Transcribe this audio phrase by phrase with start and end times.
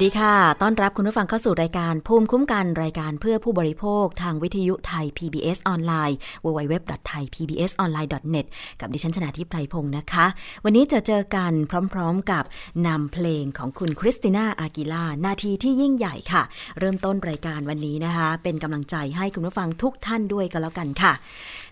[0.00, 8.46] สดีค่ะ ต้อนรับคุณผู้ฟังเข้าสู่รายการภูมิคุ้มกันรายการเพื่อผู้บริโภคทางวิทยุไทย PBS ออนไลน์ www.thaipbsonline.net
[8.80, 10.26] กับดิฉันชนะทิพไพรพงศ์นะคะ
[10.64, 11.52] วันนี้จะเจอกัน
[11.92, 12.44] พร้อมๆกับ
[12.86, 16.42] นำเพลงของคุณคริสติน่าอากิล่านาทีที่ยิ่งใหญ่ค่ะ
[16.78, 21.12] เริ่มต้นรายการวันนี้นะคะ เป็นกำลังใจให้คุณผู้ฟังทุกท่านด้วยกันแล้วกันค่ะ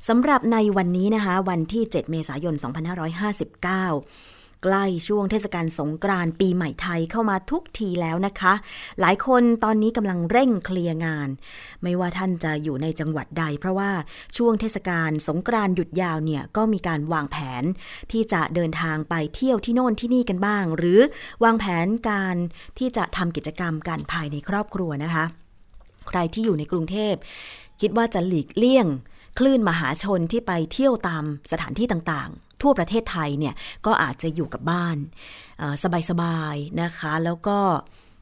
[0.09, 2.63] สำหรับในวันนี้นะคะ วันที่ 7 เมษายน 2559
[4.65, 8.55] ใกล้ช่วงเทศกาลสงกรานต์ปีใหม่ไทยเข้ามาทุกทีแล้วนะคะ
[9.01, 11.29] หลายคนตอนนี้กำลังเร่งเคลียร์งาน
[11.83, 13.91] ไม่ว่าท่านจะอยู่ในจังหวัดใด เพราะว่า
[14.37, 17.65] ช่วงเทศกาลสงกรานต์หยุดยาวเนี่ยก็มีการวางแผน
[18.13, 21.01] ที่จะเดินทางไปเที่ยวที่โน่นที่นี่กันบ้าง หรือ
[21.45, 22.37] วางแผนการ
[22.79, 25.25] ที่จะทำกิจกรรมกันภายในครอบครัวนะคะ
[26.09, 27.15] ใครที่อยู่ในกรุงเทพ
[27.81, 28.87] คิดว่าจะหลีกเลี่ยง
[29.39, 33.55] คลื่นมหาชนที่ไปเที่ยวตามสถานที่ต่างๆ ทั่วประเทศไทยเนี่ย
[33.87, 34.97] ก็อาจจะอยู่กับบ้าน
[36.11, 37.59] สบายๆนะคะ แล้วก็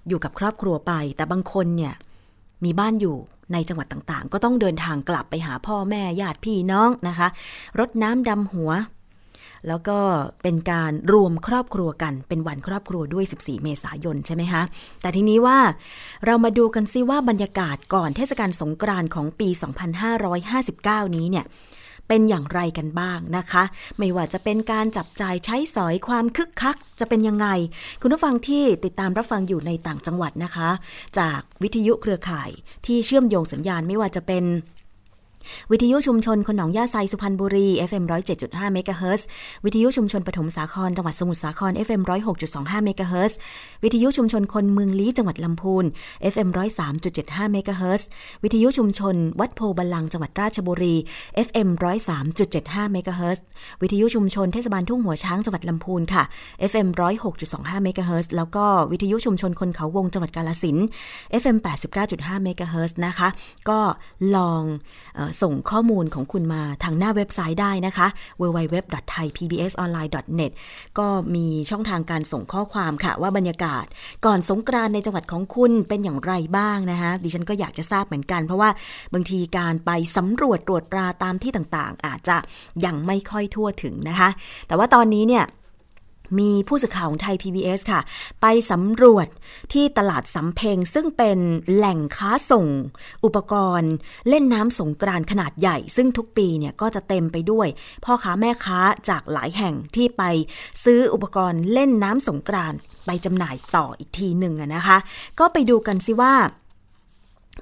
[0.08, 1.94] อยู่กับครอบครัวไป แต่บางคนเนี่ย
[2.64, 3.16] มีบ้านอยู่
[3.52, 7.28] ในจังหวัดต่างๆ ก็ต้องเดินทางกลับไปหาพ่อแม่ญาติพี่น้องนะคะ
[7.78, 8.72] รดน้ำดำหัว
[9.68, 9.98] แล้วก็
[10.42, 14.62] เป็นการรวมครอบครัวกัน เป็นวันครอบครัวด้วย 14 เมษายนใช่ไหมคะ
[15.02, 15.58] แต่ทีนี้ว่า
[16.26, 19.48] เรามาดูกันซิว่าบรรยากาศก่อนเทศกาลสงกรานต์ของปี
[20.32, 21.44] 2559 นี้เนี่ย
[22.08, 23.62] เป็นอย่างไรกันบ้างนะคะ
[23.98, 27.46] ไม่ว่าจะเป็นการจับจ่ายใช้สอยความคึกคักจะเป็นยังไง
[28.00, 30.68] คุณผู้ฟังที่ติดตามรับฟังอยู่ในต่างจังหวัดนะคะ
[31.18, 32.50] จากวิทยุเครือข่าย
[32.86, 34.44] ที่เชื่อมโยงสัญญาณไม่ว่าจะเป็น
[35.72, 38.04] วิทยุชุมชนคนหนองย่าไซสุพรรณบุรี FM
[38.38, 39.26] 107.5เมกะเฮิรตซ์
[39.64, 42.02] วิทยุชุมชนปฐมสาครจังหวัดสมุทรสาคร FM
[42.44, 43.38] 106.25เมกะเฮิรตซ์
[43.84, 45.84] วิทยุชุมชนคนเมืองลี้จังหวัดลำพูน
[46.32, 46.48] FM
[46.96, 48.08] 103.75เมกะเฮิรตซ์
[48.42, 50.94] วิทยุชุมชน วัดโพบาลังจังหวัดราชบุรี
[51.46, 51.68] FM
[52.30, 53.44] 103.75เมกะเฮิรตซ์
[53.82, 56.22] วิทยุชุมชนเทศบาลทุ่งหัวช้างจังหวัดลำพูนค่ะ
[56.70, 56.88] FM
[57.36, 60.76] 106.25เมกะเฮิรตซ์แล้วก็วิทยุชุมชนคนเขาวงจังหวัดกาฬสินธุ์
[61.42, 61.56] FM
[62.00, 63.28] 89.5เมกะเฮิรตซ์นะคะ
[63.68, 63.80] ก็
[64.36, 64.62] ลอง
[65.42, 68.06] ส่งข้อมูลของคุณมาทางหน้าเว็บไซต์ได้นะคะ
[68.40, 70.52] www.thaipbsonline.net
[70.98, 73.84] ก็มีช่องทางการส่งข้อความค่ะ ว่าบรรยากาศ
[74.26, 78.70] ก่อนสงกรานในจังหวัดของคุณเป็นอย่างไรบ้างนะคะ ดิฉันก็อยากจะทราบเหมือนกัน เพราะว่า
[79.14, 82.36] บางทีการไปสำรวจตรวจตราตามที่ต่างๆ อาจจะ
[82.84, 84.28] ยังไม่ค่อยทั่วถึงนะคะ
[84.66, 85.44] แต่ว่าตอนนี้เนี่ย
[86.38, 88.00] มีผู้สื่อข่าวของไทย PBS ค่ะ
[88.42, 89.28] ไปสำรวจ
[89.72, 91.38] ที่ตลาดสำเพ็งซึ่งเป็น
[91.74, 92.66] แหล่งค้าส่ง
[93.24, 93.92] อุปกรณ์
[94.28, 97.68] เล่นน้ำสงกรานขนาดใหญ่ ซึ่งทุกปีเนี่ยก็จะเต็มไปด้วย
[98.04, 100.22] พ่อค้าแม่ค้าจากหลายแห่งที่ไป
[100.84, 102.72] ซื้ออุปกรณ์เล่นน้ำสงกราน
[103.06, 104.98] ไปจำหน่ายต่ออีกทีหนึ่งนะคะ
[105.38, 106.34] ก็ไปดูกันสิว่า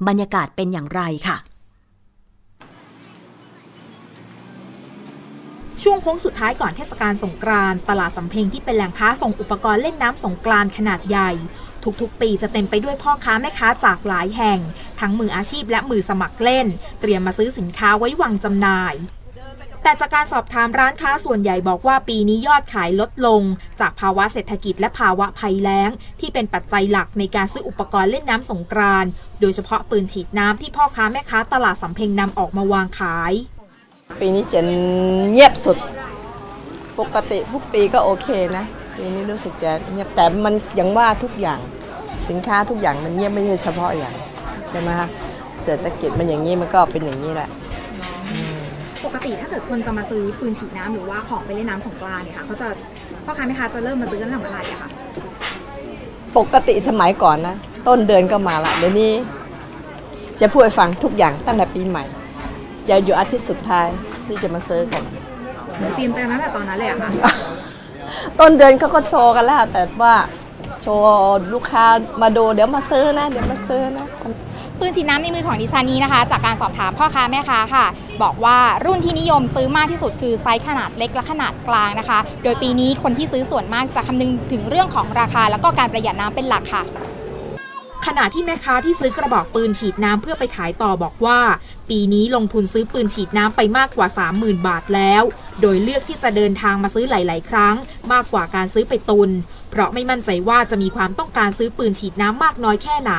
[0.09, 1.39] บรรยากาศเป็นอย่างไรค่ะ
[5.83, 11.31] ช่วงโค้งสุดท้ายก่อนเทศกาลสงกรานต์ตลาดสำเพ็งที่เป็นแหล่งค้าส่งอุปกรณ์เล่นน้ำสงกรานต์ขนาดใหญ่
[12.01, 14.59] ทุกๆ ปีจะเต็มไปด้วยพ่อค้าแม่ค้าจากหลายแห่ง
[15.01, 16.67] ทั้งมืออาชีพและมือสมัครเล่น
[17.01, 18.95] เตรียมมาซื้อสินค้าไว้วางจำหน่าย
[19.83, 23.43] แต่จากการสอบถามร้านค้าส่วนใหญ่บอกว่าปีนี้ยอดขายลดลง
[23.81, 25.91] จากภาวะเศรษฐกิจและภาวะภัยแล้ง
[26.21, 29.11] ที่เป็นปัจจัยหลักในการซื้ออุปกรณ์เล่นน้ำสงกรานต์
[29.41, 33.33] โดยเฉพาะปืนฉีดน้ำที่พ่อค้าแม่ค้าตลาดสำเพ็งนำออกมาวางขาย
[34.21, 34.61] ปีนี้จะ
[35.31, 35.77] เงียบสุด
[36.99, 38.65] ปกติทุกปีก็โอเคนะ
[38.97, 41.61] ปีนี้รู้สึกจะเงียบแต่มันยังว่าทุกอย่าง
[42.29, 44.15] สินค้าทุกอย่างมันเงียบไม่ใช่เฉพาะอย่าง
[44.69, 45.09] ใช่ไหมคะ
[45.63, 47.49] เศรษฐกิจมันอย่างนี้มันก็เป็นอย่างนี้แหละ
[49.05, 52.67] ปกติถ้าเกิดคนจะมาซื้อปืนฉีดน้ำหรือว่าของไปเล่นน้ำสงกรานเนี่ยค่ะเขาจะ
[53.25, 54.91] พ่อค้าแม่ค้าจะเริ่มมาซื้อกันตั้งแต่เมื่อไหร่อะคะ
[56.37, 57.57] ปกติสมัยก่อนนะ
[57.89, 59.13] ต้นเดือนก็มาละเดี๋ยวนี้
[60.41, 62.05] จะพูดให้ฟังทุกอย่างตั้งแต่ปีใหม่
[62.89, 63.89] จะอยู่อาทิตย์สุดท้าย
[64.27, 65.03] ที่จะมาซื้อกัน
[65.95, 67.09] เตรียมไปตั้งแต่ตอนนั้นเลยอะค่ะ
[68.41, 70.15] ต้นเดือนเขาก็โชว์กันแล้วแต่ว่า
[70.83, 71.85] โชว์ลูกค้า
[72.23, 74.07] มาดูเดี๋ยวมาซื้อนะ เดี๋ยวมาซื้อนะ
[74.79, 77.87] ปืนฉีดน้ำในมือของดิฉันนี้นะคะ จากการสอบถามพ่อค้าแม่ค้าค่ะ
[78.23, 86.83] บอกว่ารุ่นที่นิยมซื้อมากที่สุดคือไซส์ขนาดเล็กและขนาดกลางนะคะ โดยปีนี้คนที่ซื้อส่วนมากจะคำนึงถึงเรื่องของราคา แล้วก็การประหยัดน้ำเป็นหลักค่ะ
[88.07, 91.41] ขณะที่แม่ค้าที่ซื้อกระบอกปืนฉีดน้ำเพื่อไปขายต่อบอกว่า
[91.91, 94.09] ปีนี้ลงทุนซื้อปืนฉีดน้ำไปมากกว่า
[94.39, 95.23] 30,000 บาทแล้ว
[95.61, 97.75] โดยเลือกที่จะเดินทางมาซื้อหลาย ๆ ครั้ง
[98.13, 99.31] มากกว่าการซื้อไปตุน
[99.71, 103.13] เพราะไม่มั่นใจว่าจะมีความต้องการซื้อปืนฉีดน้ำมากน้อยแค่ไหน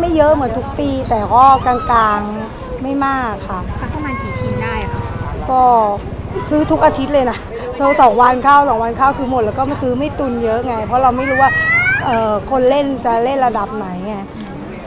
[0.00, 3.60] ไม่เยอะเหมือนทุกปี แต่ก็กลางๆไม่มากค่ะ
[3.92, 5.02] ประมาณกี่ชิ้นได้คะ
[5.50, 5.62] ก็
[6.50, 7.38] ซื้อทุกอาทิตย์เลยนะ
[7.74, 11.50] โซสองวันเข้าสองวันเข้าคือหมดแล้วก็มาซื้อไม่ตุนเยอะไง เพราะเราไม่รู้ว่า
[12.50, 14.14] คนเล่นจะเล่นระดับไหนไง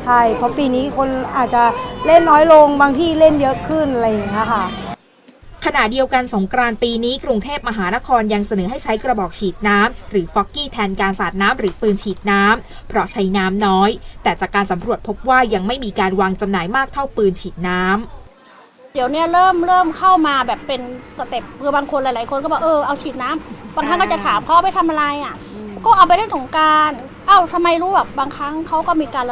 [0.01, 1.63] ใช่ เพราะปีนี้คนอาจจะ
[2.05, 4.65] เล่นน้อยลงบางที่เล่นเยอะขึ้นอะไรอย่างเงี้ยค่ะ
[5.65, 13.89] ขณะเดียวกันสงกรานต์ปีนี้กรุงเทพมหานครยังเสนอให้ใช้กระบอกฉีดน้ำหรือฟอกกี้แทนการสาดน้ำหรือปืนฉีดน้ำเพราะใช้น้ำน้อย
[14.23, 20.81] แต่จากการสำรวจพบว่ายังไม่มีการวางจำหน่ายมากเท่าปืนฉีดน้ำเดี๋ยวนี้เริ่มเริ่มเข้ามาแบบเป็น
[21.17, 25.35] สเต็ปคือบางคนหลาย ๆ คนก็บอกเออเอาฉีดน้ำบางครั้งก็จะถามพ่อไปทำอะไรอะ
[25.85, 26.91] ก็เอาไปเล่นสงการ
[27.27, 29.25] เอ้าทำไมรู้แบบบางครั้งเขาก็มีการ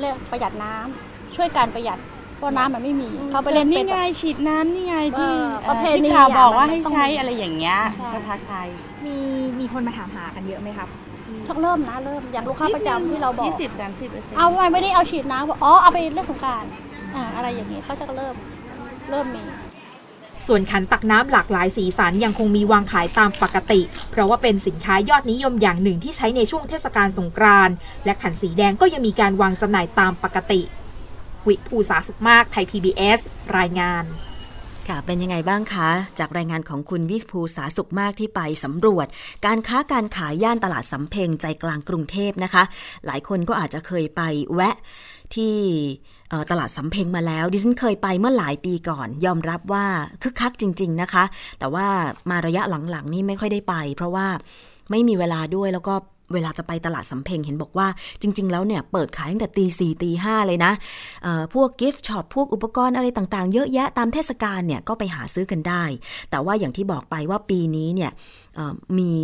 [0.00, 1.98] เรียกประหยัดน้ำช่วยการประหยัด
[2.36, 8.66] เพราะน้ำมันไม่มีเขาไปเล่นนี่เป็นไงฉีดน้ำนี่ไงที่เออเอ่อประเพณีที่ข่าวบอกอะว่ามันให้ต้องใช้มีอะไรอย่างเงี้ยใช่ก็ทักทาย
[9.06, 9.16] มี
[9.60, 10.88] มีคนมาถามหากันเยอะไหมครับ
[11.46, 16.64] ชักเริ่มนะเริ่มอย่างลูกค้าประจำที่เราบอกยี่สิบสามสิบเปอร์เซ็นต์เอาทำไมไม่ได้เอาฉีดน้ำบอกอ๋อเอาไปเล่นสงกราร
[17.14, 18.34] อ่าอะไรอย่างนี้เขาจะเริ่ม
[19.10, 19.44] เริ่มมี
[20.46, 23.80] ส่วนขันตักน้ำหลากหลายสีสันยังคงมีวางขายตามปกติ
[24.10, 30.60] เพราะว่าเป็นสินค้ายอดนิยมอย่างหนึ่งที่ใช้ในช่วงเทศกาลสงกรานต์และขันสีแดงก็ยังมีการวางจำหน่ายตามปกติ
[31.48, 33.18] วิภูสาสุขมากไทย PBS
[33.56, 34.04] รายงาน
[34.88, 39.06] ค่ะเป็นยังไงบ้างคะ จากรายงานของคุณวิภูสาสุขมากที่ไปสำรวจ
[39.46, 42.62] การค้าการขายย่านตลาดสำเพ็งใจกลางกรุงเทพนะคะ
[43.06, 44.22] หลายคนก็อาจจะเคยไป
[44.54, 44.76] แวะ
[45.34, 45.56] ที่
[46.50, 49.86] ตลาดสำเพ็งมาแล้ว ดิฉันเคยไปเมื่อหลายปีก่อน ยอมรับว่า
[50.22, 51.24] คึกคักจริง ๆนะคะ
[51.58, 51.86] แต่ว่า
[52.30, 54.26] มาระยะหลังๆนี่ไม่ค่อยได้ไป เพราะว่า
[54.90, 55.94] ไม่มีเวลาด้วยแล้วก็
[56.34, 57.88] เวลาจะไปตลาดสำเพ็งเห็นบอกว่า
[58.22, 60.72] จริง ๆ แล้วเนี่ยเปิดขายตั้งแต่ตีสี่ตีห้าเลยนะ
[61.54, 65.84] พวกกิฟต์ช็อปพวกอุปกรณ์อะไรต่างๆ เยอะแยะตามเทศกาลเนี่ยก็ไปหาซื้อกันได้
[66.30, 68.10] แต่ว่าอย่างที่บอกไปว่าปีนี้เนี่ย
[68.98, 69.14] มี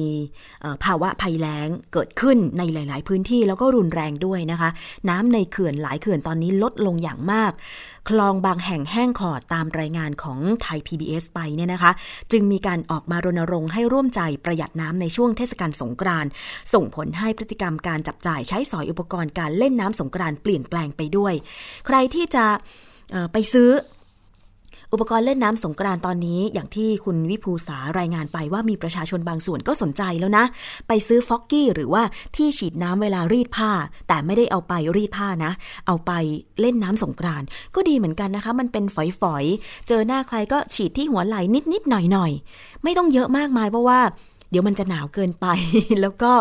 [0.84, 4.70] ภาวะภัยแล้งเกิดขึ้นในหลาย ๆ พื้นที่แล้วก็รุนแรงด้วยนะคะ
[5.08, 7.52] น้ำในเขื่อนหลายเขื่อนตอนนี้ลดลงอย่างมาก
[8.08, 11.92] คลองบางแห่งแห้งขอดตามรายงานของไทย PBS ไปเนี่ยนะคะ
[12.32, 16.26] จึงมีการออกมารณรงค์ให้ร่วมใจประหยัดน้ำในช่วงเทศกาลสงกราน
[16.74, 21.34] ส่งผลให้พฤติกรรมการจับจ่ายใช้สอยอุปกรณ์การเล่นน้ำสงกรานเปลี่ยนแปลงไปด้วย
[21.86, 22.46] ใครที่จะ
[23.32, 23.70] ไปซื้อ
[24.92, 30.44] อุปกรณ์เล่นน้ำสงกรานต์ตอนนี้อย่างที่คุณวิภูสารายงานไปว่ามีประชาชนบางส่วนก็สนใจแล้วนะ
[30.88, 32.02] ไปซื้อฟอกกี้หรือว่า
[32.36, 33.70] ที่ฉีดน้ำเวลารีดผ้า
[34.08, 35.52] แต่ไม่ได้เอาไปรีดผ้านะ
[35.86, 36.12] เอาไป
[36.60, 38.84] เล่นน้ำสงกรานต์ก็ดีเหมือนกันนะคะ มันเป็น
[39.20, 41.40] ฝอยๆ เจอหน้าใครก็ฉีดที่หัวไหล่
[41.72, 44.00] นิดๆหน่อยๆ ไม่ต้องเยอะมากมายเพราะว่า
[44.50, 45.46] เดี๋ยวมันจะหนาวเกินไป
[46.00, 46.32] แล้วก็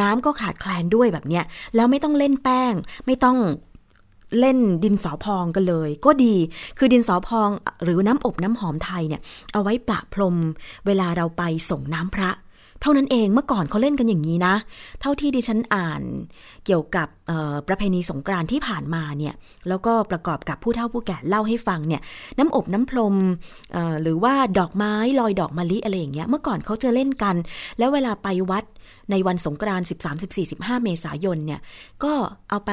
[0.00, 1.44] น้ำก็ขาดแคลนด้วยแบบเนี้ย
[1.76, 2.72] แล้วไม่ต้องเล่นแป้ง
[3.06, 3.36] ไม่ต้อง
[4.38, 6.34] เล่นดินสอพองกันเลย ก็ดี
[6.78, 7.48] คือดินสอพอง
[7.84, 10.36] หรือน้ำอบน้ำหอมไทยเนี่ย เอาไว้ประพรม
[10.86, 12.30] เวลาเราไปส่งน้ำพระ
[12.82, 14.54] เท่านั้นเองเมื่อก่อนเขาเล่นกันอย่างนี้นะ
[15.00, 16.02] เท่าที่ดิฉันอ่าน
[16.66, 17.08] เกี่ยวกับ
[17.68, 19.34] ประเพณีสงกรานต์ที่ผ่านมาเนี่ย
[19.68, 22.02] แล้วก็ประกอบกับผู้เฒ่าผู้แก่เล่าให้ฟังเนี่ย
[22.38, 23.16] น้ำอบน้ำพรม
[24.02, 27.36] หรือว่าดอกไม้ลอยดอกมะลิอะไรอย่างเงี้ยเมื่อก่อนเขาจะเล่นกัน
[27.78, 28.64] แล้วเวลาไปวัด
[29.10, 31.60] ในวันสงกรานต์13 14 15 เมษายนเนี่ย
[32.04, 32.12] ก็
[32.50, 32.72] เอาไป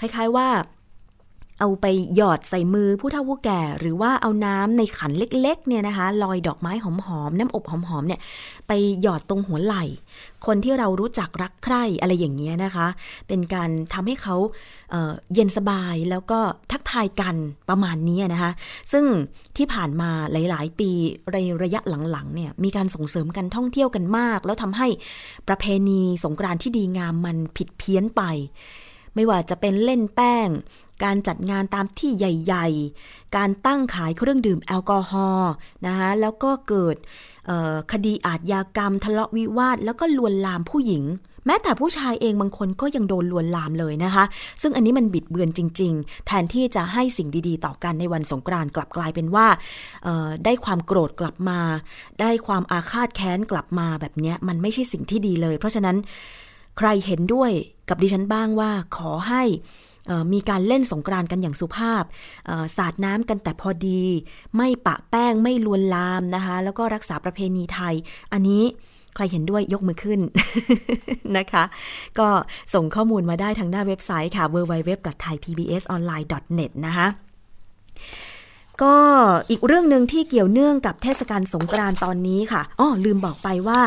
[0.00, 0.48] คล้ายๆว่า
[1.60, 6.86] เอาไปหยอดใส่มือผู้เฒ่าผู้แก่ หรือว่าเอาน้ำในขันเล็กๆเนี่ยนะคะลอยดอกไม้ห
[7.20, 8.20] อมๆน้ำอบหอมๆเนี่ย
[8.68, 9.84] ไปหยอดตรงหัวไหล่
[10.46, 12.86] คนที่เรารู้จักรักใคร่อะไรอย่างเงี้ยนะคะ
[13.28, 14.36] เป็นการทำให้เขา
[14.90, 16.38] เเย็นสบายแล้วก็
[16.72, 17.36] ทักทายกัน
[17.68, 18.52] ประมาณนี้นะคะ
[18.92, 19.04] ซึ่ง
[19.56, 20.90] ที่ผ่านมาหลายๆ ปี
[21.32, 21.80] ในระยะ
[22.10, 24.88] หลังๆเนี่ยมีการส่งเสริมการท่องเที่ยวกันมาก แล้วทำให้
[25.48, 28.22] ประเพณีสงกรานต์ที่ดีงามมันผิดเพี้ยนไป
[29.16, 30.48] ไม่ว่าจะเป็นเล่นแป้ง
[31.04, 32.68] การจัดงานตามที่ใหญ่
[33.02, 35.52] ๆ การตั้งขายเครื่องดื่มแอลกอฮอล์
[35.86, 36.96] นะคะแล้วก็เกิด
[37.92, 41.04] คดีอาทยากรรม ทะเลาะวิวาท แล้วก็ลวนลามผู้หญิง
[41.46, 44.24] แม้แต่ผู้ชายเองบางคนก็ยังโดนลวนลามเลยนะคะ
[44.62, 49.46] ซึ่งอันนี้มันบิดเบือนจริง ๆ แทนที่จะให้สิ่งดีๆ ต่อกันในวันสงกรานต์กลับกลายเป็นว่า
[50.44, 51.60] ได้ความโกรธกลับมา
[52.20, 55.96] ได้ความอาฆาตแค้นกลับมาแบบเนี้ยมันไม่ใช่สิ่งที่ดีเลย เพราะฉะนั้น
[56.78, 57.50] ใครเห็นด้วย
[57.88, 59.42] กับดิฉันบ้างว่าขอให้
[60.32, 62.02] มีการเล่นสงกรานต์กันอย่างสุภาพ
[62.76, 64.02] สาดน้ำกันแต่พอดี
[64.56, 67.94] ไม่ปะแป้งไม่ลวนลามนะคะ แล้วก็รักษาประเพณีไทย
[68.32, 68.62] อันนี้
[69.14, 70.20] ใครเห็นด้วยยกมือขึ้น
[71.38, 71.64] นะคะ
[72.18, 72.28] ก็
[72.74, 77.06] ส่งข้อมูลมาได้ทางหน้าเว็บไซต์ค่ะ www.thaipbsonline.net นะคะ
[78.82, 78.96] ก็
[79.50, 83.80] อีกเรื่องหนึ่งที่เกี่ยวเนื่องกับเทศกาลสงกรานต์ตอนนี้ค่ะอ้อลืมบอกไปว่า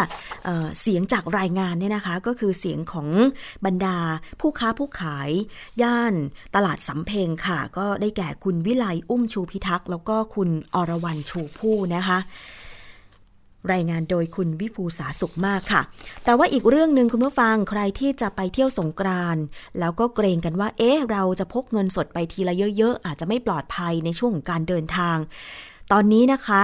[0.45, 3.07] เเสียงจากรายงานเนี่ยนะคะ ก็คือเสียงของ
[3.65, 3.97] บรรดา
[4.41, 5.29] ผู้ค้าผู้ขาย
[5.81, 6.13] ย่าน
[6.55, 12.17] ตลาดสำเพ็งค่ะ ก็ได้แก่คุณวิไลอุ้มชูพิทักษ์ แล้วก็คุณอรวรันชูผู้นะคะ
[13.73, 15.81] รายงานโดยคุณวิภูสาสุขมากค่ะ
[16.23, 19.37] แต่ว่าอีกเรื่องหนึ่งคุณผู้ฟังใครที่จะไปเที่ยวสงกราน
[19.79, 25.17] แล้วก็เกรงกันว่า เอ๊ะ เราจะพกเงินสดไปทีละเยอะ ๆ อาจจะไม่ปลอดภัยในช่วงของการเดินทาง
[25.91, 26.63] ตอนนี้นะคะ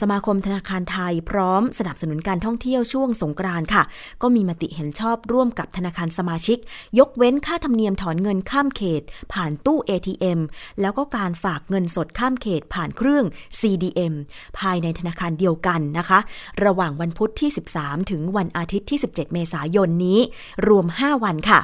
[0.00, 3.82] สมาคมธนาคารไทยพร้อมสนับสนุนการท่องเที่ยวช่วงสงกรานต์ค่ะ
[4.22, 6.58] ก็มีมติเห็นชอบร่วมกับธนาคารสมาชิก
[6.98, 10.40] ยกเว้นค่าธรรมเนียมถอนเงินข้ามเขต ผ่านตู้ ATM
[10.80, 13.24] แล้วก็การฝากเงินสดข้ามเขตผ่านเครื่อง
[13.60, 14.14] CDM
[14.58, 16.18] ภายในธนาคารเดียวกันนะคะ
[16.64, 20.20] ระหว่างวันพุธที่ 13 ถึงวันอาทิตย์ที่ 17 เมษายนนี้
[20.68, 21.60] รวม 5 วันค่ะ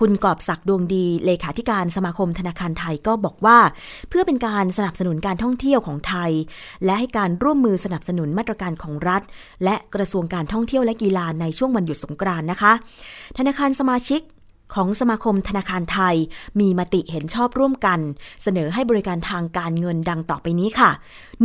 [0.00, 3.58] คุณกอบศักดิ์ดวงดีเลขาธิการสมาคมธนาคารไทยก็บอกว่า
[4.08, 6.30] เพื่อเป็นการสนับสนุนการท่องเที่ยวของไทย
[6.84, 9.22] และให้การร่วมมือสนับสนุนมาตรการของรัฐ
[9.64, 12.72] และกระทรวงการท่องเที่ยวและกีฬาในช่วงวันหยุดสงกรานต์นะคะ
[13.38, 14.20] ธนาคารสมาชิก
[14.74, 16.16] ของสมาคมธนาคารไทย
[16.60, 18.00] มีมติเห็นชอบร่วมกัน
[18.42, 20.90] เสนอให้บริการทางการเงินดังต่อไปนี้ค่ะ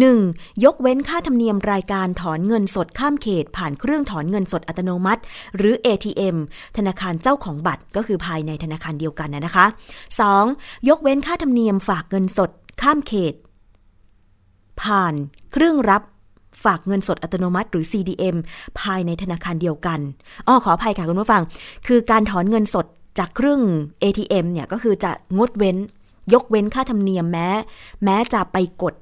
[0.05, 0.63] 1.
[0.63, 5.21] ยกเว้นค่าธรรมเนียมรายการถอนเงินสดข้ามเขต ผ่านเครื่องถอนเงินสดอัตโนมัติ
[5.57, 6.35] หรือ ATM
[6.77, 9.65] ธนาคารเจ้าของบัตรก็คือภายในธนาคารเดียวกันนะคะ
[10.27, 10.89] 2.
[10.89, 12.49] ยกเว้นค่าธรรมเนียมฝากเงินสด
[12.81, 13.33] ข้ามเขต
[14.81, 15.13] ผ่าน
[15.53, 16.01] เครื่องรับ
[16.63, 18.35] ฝากเงินสดอัตโนมัติหรือ CDM
[18.79, 19.99] ภายในธนาคารเดียวกัน
[20.47, 21.43] อ้อขออภัยค่ะคุณผู้ฟัง
[21.87, 22.85] คือการถอนเงินสด
[23.17, 23.61] จากเครื่อง
[24.03, 25.77] ATM เนี่ยก็คือจะงดเว้น
[26.33, 27.49] ยกเว้นค่าธรรมเนียมแม้
[28.03, 28.93] แม้จะไปกด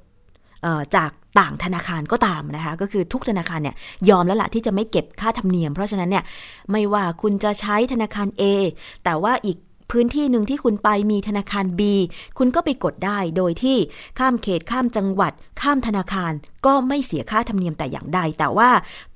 [0.96, 3.76] จากต่างธนาคารก็ตามนะคะ ก็คือทุกธนาคารเนี่ย
[4.10, 6.24] ยอมแล้วละที่จะไม่เก็บค่าธรรมเนียม เพราะฉะนั้นเนี่ย
[6.72, 8.44] ไม่ว่าคุณจะใช้ธนาคาร A
[9.04, 9.58] แต่ว่าอีก
[9.92, 11.82] พื้นที่หนึ่งที่คุณไปมีธนาคาร B
[12.38, 13.78] คุณก็ไปกดได้โดยที่
[14.20, 16.32] ข้ามเขตข้ามจังหวัด ข้ามธนาคาร
[16.66, 18.70] ก็ไม่เสียค่าธรรมเนียมแต่อย่างใด แต่ว่า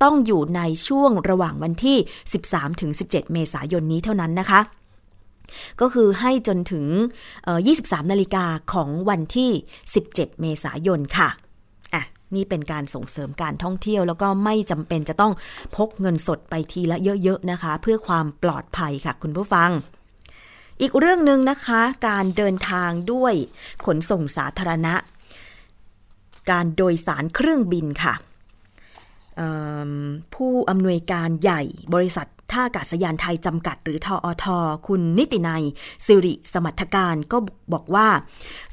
[0.03, 1.97] ต้องอยู่ในช่วงระหว่างวันที่
[2.65, 4.59] 13-17 เมษายนนี้เท่านั้นนะคะ
[5.81, 6.85] ก็คือให้จนถึง
[7.47, 9.51] 23 นาฬิกาของวันที่
[9.95, 11.29] 17 เมษายนค่ะ
[11.93, 12.03] อะ
[12.35, 15.33] นี่เป็นการส่งเสริมการท่องเที่ยว แล้วก็ไม่จำเป็นจะต้อง
[15.75, 19.69] พกเงินสดไปทีละเยอะๆนะคะ เพื่อความปลอดภัยค่ะ คุณผู้ฟัง
[20.81, 23.33] อีกเรื่องหนึ่งนะคะ การเดินทางด้วย
[23.85, 24.95] ขนส่งสาธารณะ
[26.51, 28.13] การโดยสารเครื่องบินค่ะ
[30.35, 31.61] ผู้อำนวยการใหญ่
[31.93, 35.63] บริษัท ท่าอากาศยานไทยจำกัด หรือทออทอคุณนิตินัย
[36.05, 37.37] สิริสมัทการก็
[37.73, 38.07] บอกว่า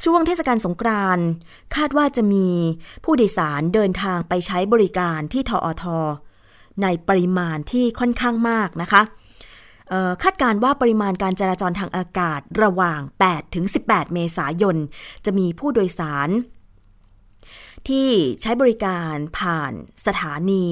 [0.05, 1.27] ช่วงเทศกาลสงกรานต์
[1.77, 2.49] คาดว่าจะมี
[3.05, 5.99] ผู้โดยสารเดินทางไปใช้บริการที่ทออทอ
[6.83, 9.03] ในปริมาณที่ค่อนข้างมากนะคะ
[10.23, 14.77] คาดการว่าปริมาณการจราจรทางอากาศระหว่าง 8 ถึง 18 เมษายน
[15.25, 16.29] จะมีผู้โดยสาร
[17.89, 18.09] ที่
[18.43, 19.73] ใช้บริการผ่าน
[20.07, 20.67] สถานี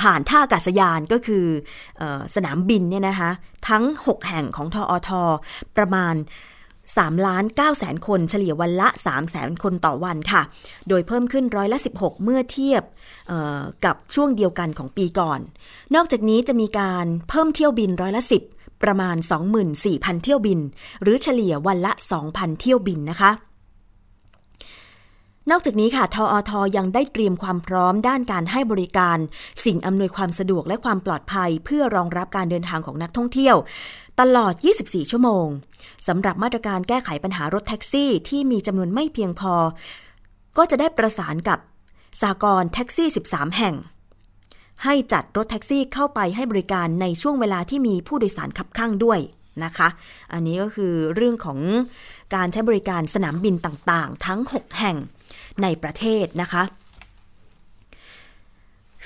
[0.00, 1.44] ผ่านท่าอากาศยานก็คือ
[2.00, 2.02] อ
[2.34, 3.30] สนามบินเนี่ยนะคะ
[3.68, 5.22] ทั้ง 6 แห่งของทออทอ
[5.76, 6.14] ประมาณ
[6.86, 10.42] 3ล้าน9แสนคนเฉลี่ยวันละ 3 แสนคนต่อวันค่ะ
[10.88, 12.82] โดยเพิ่มขึ้นร้อยละ 16 เมื่อเทียบ
[13.84, 15.40] กับช่วงเดียวกันของปีก่อน
[15.94, 19.16] นอกจากนี้จะมีการเพิ่มเที่ยวบินร้อยละ 10 ประมาณ
[19.70, 20.58] 24,000 เที่ยวบิน
[21.02, 21.92] หรือเฉลี่ยวันละ
[22.26, 23.30] 2,000 เที่ยวบินนะคะ
[25.50, 29.18] นอกจากนี้ค่ะทออทอยังได้เตรียมความพร้อมด้านการให้บริการ
[29.64, 33.56] สิ่งอำนวยความสะดวกและความปลอดภัย เพื่อรองรับการเดินทางของนักท่องเที่ยว
[34.20, 35.46] ตลอด 24 ชั่วโมง
[36.08, 39.54] สำหรับมาตรการแก้ไขปัญหารถแท็กซี่ที่มีจำนวนไม่เพียงพอ
[40.56, 41.58] ก็จะได้ประสานกับ
[42.22, 43.74] สากลแท็กซี่ 13 แห่ง
[44.84, 49.20] ให้จัดรถแท็กซี่เข้าไปให้บริการในช่วงเวลาที่มีผู้โดยสารขับข้างด้วย
[49.64, 49.88] นะคะ
[50.32, 51.58] อันนี้ก็คือเรื่องของ
[52.34, 54.96] การใช้บริการสนามบินต่างๆ ทั้ง 6 แห่ง
[55.62, 56.62] ในประเทศนะคะ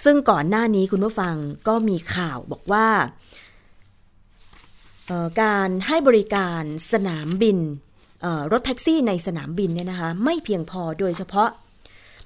[0.05, 1.35] ซึ่งก่อนหน้านี้คุณผู้ฟัง
[1.69, 2.89] ก็มีข่าวบอกว่า
[5.43, 7.59] การให้บริการสนามบิน
[8.53, 11.51] รถแท็กซี่ในสนามบินเนี่ยนะคะไม่เพียงพอโดยเฉพาะ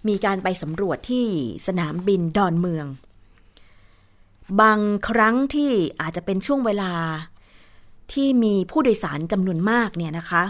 [0.08, 1.26] มีการไปสำรวจที่
[1.66, 2.86] สนามบินดอนเมือง
[4.60, 6.92] บางครั้งที่อาจจะเป็นช่วงเวลา
[8.12, 10.42] ที่มีผู้โดยสารจำนวนมากเนี่ยนะคะ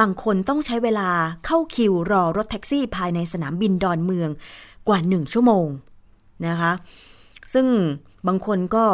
[0.00, 1.08] บางคนต้องใช้เวลา
[1.46, 4.30] เข้าคิวรอรถแท็กซี่ภายในสนามบินดอนเมือง
[4.88, 5.66] กว่าหนึ่งชั่วโมง
[6.46, 6.72] นะคะ
[7.52, 7.66] ซึ่ง
[8.28, 8.84] บางคนก็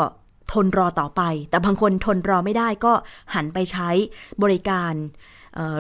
[0.53, 2.93] ทนรอต่อไป แต่บางคนทนรอไม่ได้ก็
[3.35, 3.89] หันไปใช้
[4.43, 4.93] บริการ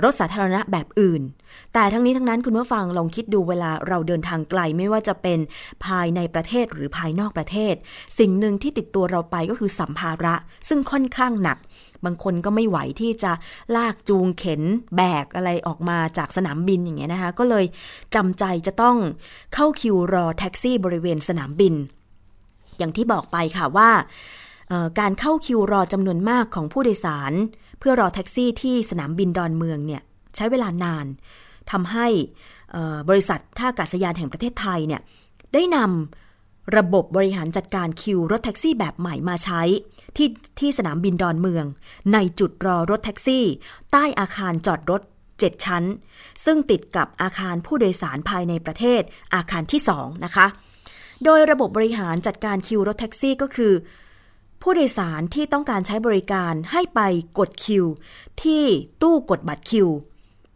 [0.04, 1.22] รถสาธารณะแบบอื่น
[1.74, 5.38] แต่ทั้งนี้ทั้งนั้นคุณผู้ฟังลองคิดดูเวลาเราเดินทางไกลไม่ว่าจะเป็น
[5.84, 7.74] ภายในประเทศหรือภายนอกประเทศ
[8.18, 10.34] สิ่งหนึ่งที่ติดตัวเราไปก็คือสัมภาระ
[10.68, 11.58] ซึ่งค่อนข้างหนัก
[12.04, 13.32] บางคนก็ไม่ไหวที่จะ
[13.76, 14.62] ลากจูงเข็น
[14.96, 17.64] แบกอะไรออกมาจากสนามบินอย่างเงี้ยนะคะ ก็เลย
[18.14, 18.96] จำใจจะต้อง
[19.54, 21.74] เข้าคิวรอแท็กซี่บริเวณสนามบิน
[22.78, 23.90] อย่างที่บอกไปค่ะว่า
[25.00, 27.32] การเข้าคิวรอจำนวนมากของผู้โดยสาร
[27.78, 30.02] เพื่อรอแท็กซี่ที่สนามบินดอนเมืองเนี่ย
[30.36, 31.06] ใช้เวลานาน
[31.70, 32.06] ทำให้
[33.08, 35.00] บริษัทท่าอากาศยานแห่งประเทศไทยเนี่ย
[35.54, 36.25] ได้นำ
[36.76, 39.62] ระบบบริหารจัดการคิวรถแท็กซี่แบบใหม่มาใช้
[40.16, 40.28] ที่
[40.60, 41.64] ที่สนามบินดอนเมือง
[42.12, 43.44] ในจุดรอรถแท็กซี่
[43.92, 45.02] ใต้อาคารจอดรถ
[45.32, 45.84] 7 ชั้น
[46.44, 49.02] ซึ่งติดกับอาคารผู้โดยสารภายในประเทศ
[49.34, 50.46] อาคารที่ 2 นะคะ
[51.24, 53.72] โดยระบบบริหารจัดการคิวรถแท็กซี่ก็คือ
[54.62, 57.00] ผู้โดยสารที่ต้องการใช้บริการให้ไป
[57.38, 57.84] กดคิว
[58.42, 58.64] ที่
[59.02, 59.88] ตู้กดบัตรคิว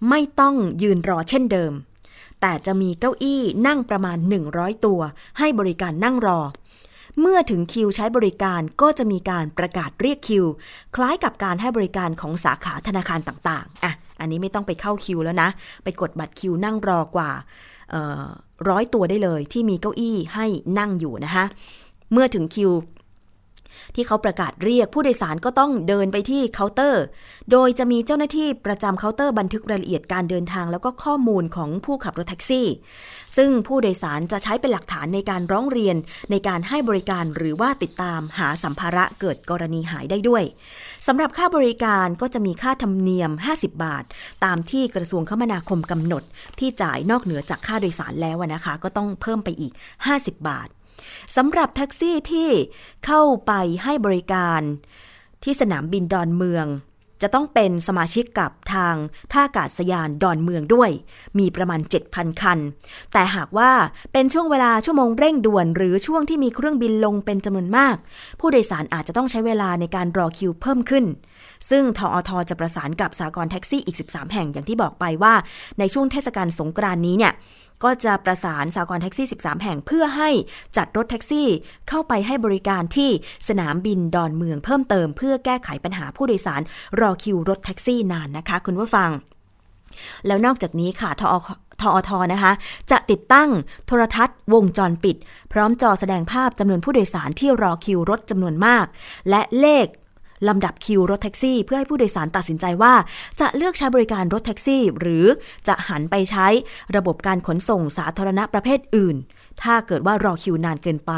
[0.09, 1.73] ไม่ต้องยืนรอเช่นเดิม
[2.41, 4.19] แต่จะมีเก้าอี้นั่งประมาณ
[4.51, 5.01] 100 ตัว
[5.39, 6.41] ให้บริการนั่งรอ
[7.21, 10.45] เมื่อถึงคิวใช้บริการก็จะมีการประกาศเรียกคิว
[10.97, 15.49] คล้ายกับการให้บริการของสาขาธนาคารต่างๆ อะ อันนี้ไม่ต้องไปเข้าคิวแล้วนะ
[15.85, 17.31] ไปกดบัตรคิวนั่งรอกว่า
[18.69, 20.47] ร้อยตัวได้เลยที่มีเก้าอี้ให้
[20.79, 21.45] นั่งอยู่นะคะ
[22.13, 22.71] เมื่อถึงคิว
[23.95, 27.05] ที่เขาประกาศเรียกผู้โดยสารก็ต้องเดินไปที่เคาน์เตอร์
[27.53, 32.67] โดยจะมีเจ้าหน้าที่ประจำเคาน์เตอร์บันทึกรายละเอียดการเดินทาง แล้วก็ข้อมูลของผู้ขับรถแท็กซี่
[33.37, 35.97] ซึ่งผู้โดยสารจะใช้เป็นหลักฐานในการร้องเรียน
[36.31, 40.43] ในการให้บริการหรือว่าติดตามหาสัมภาระเกิดกรณีหายได้ด้วย
[41.07, 44.05] สำหรับค่าบริการก็จะมีค่าธรรมเนียม 50 บาท
[44.45, 46.23] ตามที่กระทรวงคมนาคมกำหนด
[46.59, 49.73] ที่จ่ายนอกเหนือจากค่าโดยสารแล้วนะคะ ก็ต้องเพิ่มไปอีก
[50.11, 50.69] 50 บาท
[51.37, 52.51] สำหรับแท็กซี่ที่
[53.07, 53.53] เข้าไป
[53.85, 54.61] ให้บริการ
[55.43, 56.69] ที่สนามบินดอนเมือง
[57.25, 58.95] จะต้องเป็นสมาชิกกับทาง
[59.33, 60.91] ท่าอากาศยานดอนเมืองด้วย
[61.39, 62.59] มีประมาณ 7,000 คัน
[63.13, 63.71] แต่หากว่า
[64.13, 67.97] เป็นช่วงเวลาชั่วโมงเร่งด่วน หรือช่วงที่มีเครื่องบินลงเป็นจำนวนมาก
[68.41, 71.05] ผู้โดยสารอาจจะต้องใช้เวลาในการรอคิวเพิ่มขึ้น
[71.71, 75.35] ซึ่งทอทจะประสานกับสหกรณ์แท็กซี่อีก 13 แห่งอย่างที่บอกไปว่า
[75.79, 77.33] ในช่วงเทศกาลสงกรานต์นี้เนี่ย
[77.85, 80.31] ก็จะประสานสหกรณ์แท็กซี่ 13 แห่งเพื่อให้
[80.77, 81.49] จัดรถแท็กซี่
[81.89, 83.11] เข้าไปให้บริการที่
[83.49, 86.61] สนามบินดอนเมืองเพิ่มเติม เพื่อแก้ไขปัญหาผู้โดยสาร
[87.01, 89.11] รอคิวรถแท็กซี่นานนะคะ คุณผู้ฟัง
[90.27, 91.37] แล้วนอกจากนี้ค่ะทอ
[91.83, 92.53] ทอทนะคะ
[92.91, 93.51] จะติดตั้ง
[93.87, 95.17] โทรทัศน์ วงจรปิด
[95.53, 98.87] พร้อมจอแสดงภาพจำนวนผู้โดยสารที่รอคิวรถจำนวนมาก
[99.29, 99.87] และเลข
[100.49, 102.95] ลำดับคิวรถแท็กซี่ เพื่อให้ผู้โดยสารตัดสินใจว่า
[103.41, 105.27] จะเลือกใช้บริการรถแท็กซี่ หรือ
[105.69, 106.47] จะหันไปใช้
[106.97, 109.17] ระบบการขนส่งสาธารณะประเภทอื่น
[109.63, 111.13] ถ้าเกิดว่ารอคิวนานเกินไป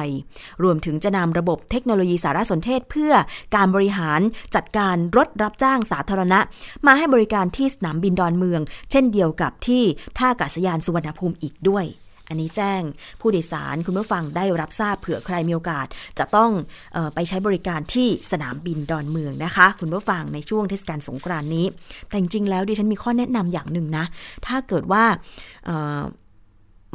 [0.63, 3.13] รวมถึงจะนำระบบเทคโนโลยีสารสนเทศ เพื่อ
[3.57, 4.21] การบริหาร
[4.55, 6.41] จัดการรถรับจ้างสาธารณะ
[6.87, 9.83] มาให้บริการที่สนามบินดอนเมือง เช่นเดียวกับที่
[10.19, 11.85] ท่าอากาศยานสุวรรณภูมิอีกด้วย
[12.33, 12.83] อันนี้แจ้ง
[13.21, 15.87] ผู้โดยสารคุณผู้ฟังได้รับทราบเผื่อใครมีโอกาส
[16.18, 16.51] จะต้อง
[16.97, 21.66] ออไปใช้บริการที่สนามบินดอนเมืองนะคะ คุณผู้ฟังในช่วงเทศกาลสงกรานนี้
[22.09, 24.05] แต่จริงๆแล้วดิฉันมีข้อแนะนำอย่างหนึ่งนะ
[24.47, 25.05] ถ้าเกิดว่า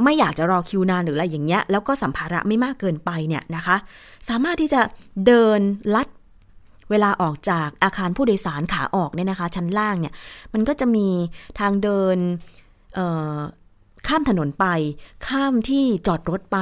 [0.04, 3.76] ไม่อยากจะรอคิวนานหรืออะไรอย่างเงี้ย แล้วก็สัมภาระไม่มากเกินไปเนี่ยนะคะ
[4.28, 4.80] สามารถที่จะ
[5.26, 5.60] เดิน
[5.94, 6.08] ลัด
[6.90, 10.14] เวลาออกจากอาคารผู้โดยสารขาออกเนี่ยนะคะ ชั้นล่างเนี่ย
[10.52, 11.08] มันก็จะมี
[11.58, 12.16] ทางเดิน
[14.06, 14.66] ข้ามถนนไป
[15.26, 16.58] ข้ามที่จอดรถไป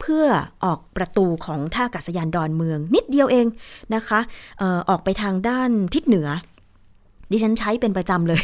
[0.00, 0.24] เพื่อ
[0.64, 3.46] ออกประตูของท่าอากาศยานดอนเมือง นิดเดียวเอง
[3.94, 4.20] นะคะ
[4.60, 6.28] ออออกไปทางด้านทิศเหนือ
[7.30, 8.42] ดิฉันใช้เป็นประจำเลย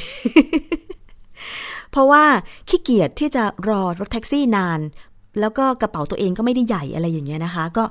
[1.91, 2.25] เพราะว่า
[2.69, 4.81] ขี้เกียจที่จะรอรถแท็กซี่นาน
[5.41, 7.85] แล้วก็กระเป๋าตัวเองก็ไม่ได้ใหญ่อะไรอย่างเงี้ยนะคะ ก็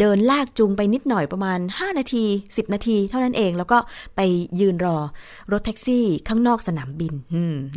[0.00, 3.78] เดินลากจูงไปนิดหน่อยประมาณ 5 นาที 10 นาที เท่านั้นเองแล้วก็
[4.16, 4.20] ไป
[4.60, 4.96] ยืนรอ
[5.52, 7.14] รถแท็กซี่ข้างนอกสนามบิน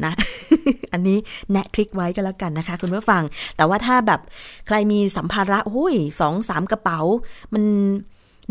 [0.05, 0.13] นะ
[0.93, 1.17] อันนี้
[1.51, 3.23] แนะทริคไว้ก็แล้วกันนะคะ คุณผู้ฟัง
[3.57, 4.21] แต่ว่าถ้าแบบ
[4.67, 6.99] ใครมีสัมภาระโอ้ยสองสามกระเป๋า
[7.53, 7.63] มัน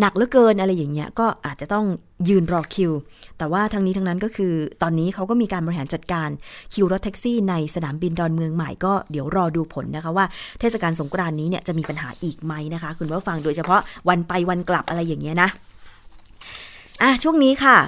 [0.00, 1.86] หนักเหลือเกินอะไรอย่างเงี้ยก็อาจจะต้อง
[2.28, 2.92] ยืนรอคิว
[3.38, 6.28] แต่ว่าทั้งนี้ทั้งนั้นก็คือตอนนี้เขาก็มีการบริหารจัดการ
[6.74, 10.26] คิวรถแท็กซี่ในสนามบินดอนเมืองใหม่ก็เดี๋ยวรอดูผลนะคะว่า
[10.60, 15.48] เทศกาลสงกรานต์นี้เนี่ยจะมีปัญหาอีกไหมนะคะ คุณผู้ฟังโดยเฉพาะวันไปวันกลับอะไรอย่างเงี้ยนะ
[17.02, 17.78] อะช่วงนี้ค่ะ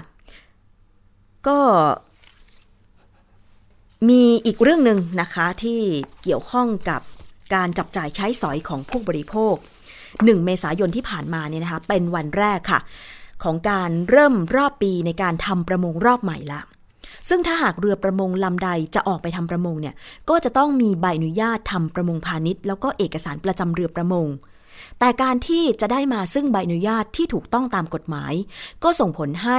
[1.49, 1.59] ก็
[4.09, 5.81] มีอีกเรื่องหนึ่งนะคะที่
[6.23, 7.01] เกี่ยวข้องกับ
[7.55, 9.55] การจับจ่ายใช้สอยของผู้บริโภค
[10.28, 12.80] 1 เมษายนที่ผ่านมาเนี่ยนะคะเป็นวันแรกค่ะ
[13.44, 16.61] ของการเริ่มรอบปีในการทำประมงรอบใหม่ละ
[17.28, 19.94] ซึ่งถ้าหากเรือประมงลำใดจะออกไปทำประมงเนี่ย
[20.30, 24.26] ก็จะต้องมีใบอนุญาตทำประมงพาณิชย์ แล้วก็เอกสารประจำเรือประมง
[24.98, 28.33] แต่การที่จะได้มาซึ่งใบอนุญาตที่ถูกต้องตามกฎหมาย
[28.85, 29.59] ก็ส่งผลให้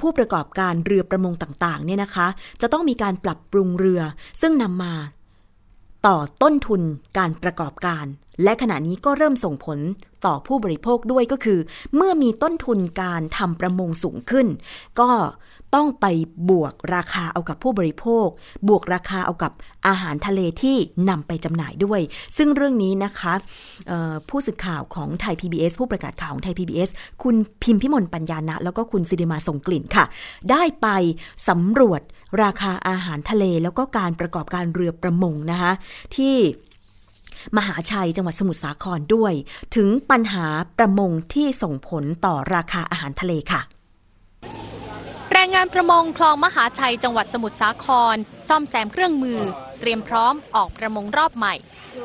[0.00, 2.26] ผู้ประกอบการเรือประมงต่างๆเนี่ยนะคะ
[2.60, 4.00] จะต้องมีการปรับปรุงเรือ
[4.40, 4.94] ซึ่งนำมา
[6.06, 6.82] ต่อต้นทุน
[7.18, 8.06] การประกอบการ
[8.42, 9.78] และขณะนี้ก็เริ่มส่งผล
[10.26, 11.58] ต่อผู้บริโภคด้วยก็คือ
[11.96, 14.46] เมื่อมีต้นทุนการทำประมงสูงขึ้น
[15.00, 15.10] ก็
[15.74, 16.06] ต้องไป
[16.50, 18.26] บวกราคาเอากับผู้บริโภค
[18.68, 19.52] บวกราคาเอากับ
[19.86, 20.76] อาหารทะเลที่
[21.10, 22.00] นำไปจำหน่ายด้วย
[22.36, 23.34] ซึ่งเรื่องนี้นะคะ
[24.28, 26.90] ผู้สื่อข่าวของไทย PBS ผู้ประกาศข่าวของไทย PBS
[27.22, 30.04] คุณพิมพิมลปัญญาณะแล้วก็คุณสิริมาส่งกลิ่นค่ะ
[30.50, 30.88] ได้ไป
[31.48, 32.00] สำรวจ
[32.42, 35.72] ราคาอาหารทะเล แล้วก็การประกอบการเรือประมงนะคะ
[36.16, 36.36] ที่
[37.56, 39.32] มหาชัยจังหวัดสมุทรสาครด้วย
[39.76, 40.46] ถึงปัญหา
[40.78, 43.60] ประมงที่ส่งผลต่อราคาอาหารทะเลค่ะ
[45.32, 48.16] แรงงานประมงคลองมหาชัยจังหวัดสมุทรสาคร
[48.48, 49.40] ซ่อมแซมเครื่องมือ
[49.80, 51.54] เตรียมพร้อมออกประมงรอบใหม่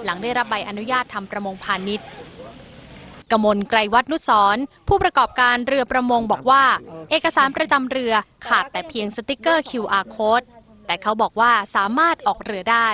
[0.03, 2.07] หลังได้รับใบอนุญาตทำประมงพาณิชย์
[3.31, 6.63] กมลไกรวัฒนุสรผู้ประกอบการเรือประมงบอกว่า
[7.09, 8.13] เอกสารประจำเรือ
[8.47, 10.45] ขาดแต่เพียงสติกเกอร์ QR code
[10.89, 12.87] แต่เขาบอกว่าสามารถออกเรือได้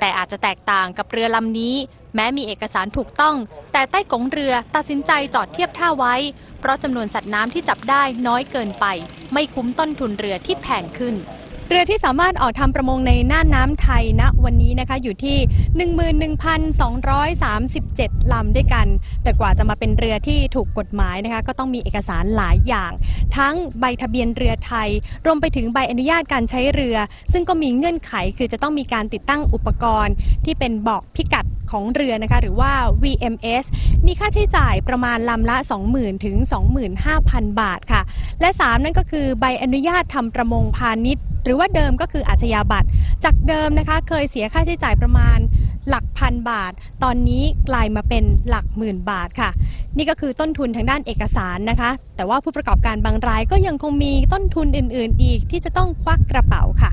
[0.00, 1.74] แต่อาจจะแตกต่างกับเรือลำนี้
[2.14, 3.36] แม้มีเอกสารถูกต้อง
[3.72, 6.14] แต่ใต้กงเรือตัดสินใจจอดเทียบท่าไว้
[6.60, 8.86] เพราะจำนวนสัตว์น้ำที่จับได้น้อยเกินไป
[9.32, 11.14] ไม่คุ้มต้นทุนเรือที่แพงขึ้น
[11.72, 15.38] เรือที่สามารถออกทำประมงในน่านน้ำไทยณวันนี้นะคะอยู่ที่
[16.98, 18.86] 11,237 ลำด้วยกัน
[19.22, 22.92] แต่กว่าจะมาเป็นเรือที่ถูกกฎหมายนะคะก็ต้องมีเอกสารหลายอย่าง
[23.36, 24.88] ทั้งใบทะเบียนเรือไทย
[25.26, 26.96] รวมไปถึงใบอนุญาตการใช้เรือ
[27.32, 33.64] ซึ่งก็มีเงื่อนไขคือจะต้องมีการติดตั้งอุปกรณ์ ที่เป็นบอกพิกัดของเรือนะคะหรือว่า VMS
[34.06, 35.56] มีค่าใช้จ่ายประมาณลำละ
[35.90, 36.36] 20,000 ถึง
[36.98, 38.02] 25,000 บาทค่ะ
[38.40, 42.88] และ 3 นั่นก็คือใบอนุญาตทำประมงพาณิชย์หรือว่าเดิมก็คืออาชญาบัตร
[43.24, 45.38] จากเดิมนะคะเคยเสียค่าใช้จ่ายประมาณ
[45.88, 49.50] หลักพันบาท ตอนนี้กลายมาเป็นหลักหมื่นบาทค่ะ
[49.96, 56.90] นี่ก็คือต้นทุนทางด้านเอกสารนะคะ แต่ว่าผู้ประกอบการบางรายก็ยังคงมีต้นทุนอื่น ๆ อีกที่จะต้องควักกระเป๋าค่ะ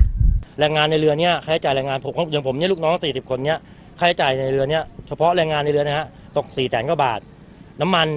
[0.60, 3.58] แรงงานในเรือเนี่ยค่าใช้จ่ายแรงงานผมอย่างผมเนี่ยลูกน้อง 40 คนเนี่ย
[3.98, 7.20] ค่าใช้จ่ายในเรือเนี่ยเฉพาะแรงงานในเรือนะฮะตก4ี่แสนกว่าบาท
[7.80, 8.08] น้ำมัน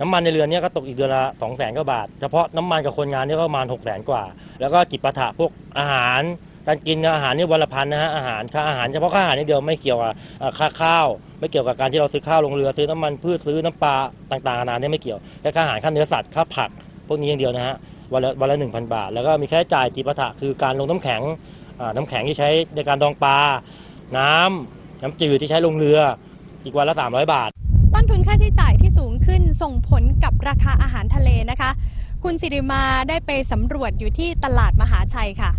[0.00, 4.22] น้ำมันในเรือเนี่ยก็ตกอีกเดือนละ2องแสนกว่าบาท เฉพาะน้ำมันกับคนงานเนี่ยก็ประมาณ6กแสนกว่า
[4.60, 6.22] แล้วก็จิจปาถะพวกอาหาร
[6.66, 10.12] การกินอาหารนี่วันละพันนะฮะอาหารค่าอาหารเฉพาะค่าอาหารนี่เดียวไม่เกี่ยวกับ
[10.58, 11.06] ค่าข้าว
[11.38, 13.94] ไม่เกี่ยวกับการที่เราซื้อข้าวลงเรือซื้อน้ำมันพืชซื้อน้ำปลา
[14.30, 16.70] ต่างๆนานานี่ไม่เกี่ยวแค่ค่าอาหารค่าเนื้อสัตว์ค่าผัก
[17.08, 17.74] พวกนี้อย่างเดียวนะฮะ
[18.12, 21.22] วันละวันละหนึ่งพันบาท แล้วก็มีค่าใช้จ่ายจิจปาถะคือการลงน้ำแข็ง
[21.96, 23.38] น้ำแข็งที่ใช้ในการดองปลา
[24.18, 25.98] น้ำน้ำจืดที่ใช้ลงเรือ
[26.64, 27.50] อีกวันละ300บาท
[27.94, 28.63] ต้นทุนค่าใช้จ่าย
[29.60, 31.70] ส่งผลกับราคาอาหารทะเลนะคะ
[32.22, 35.50] คุณสิริมาได้ไปสำรวจอยู่ที่ตลาดมหาชัยค่ะ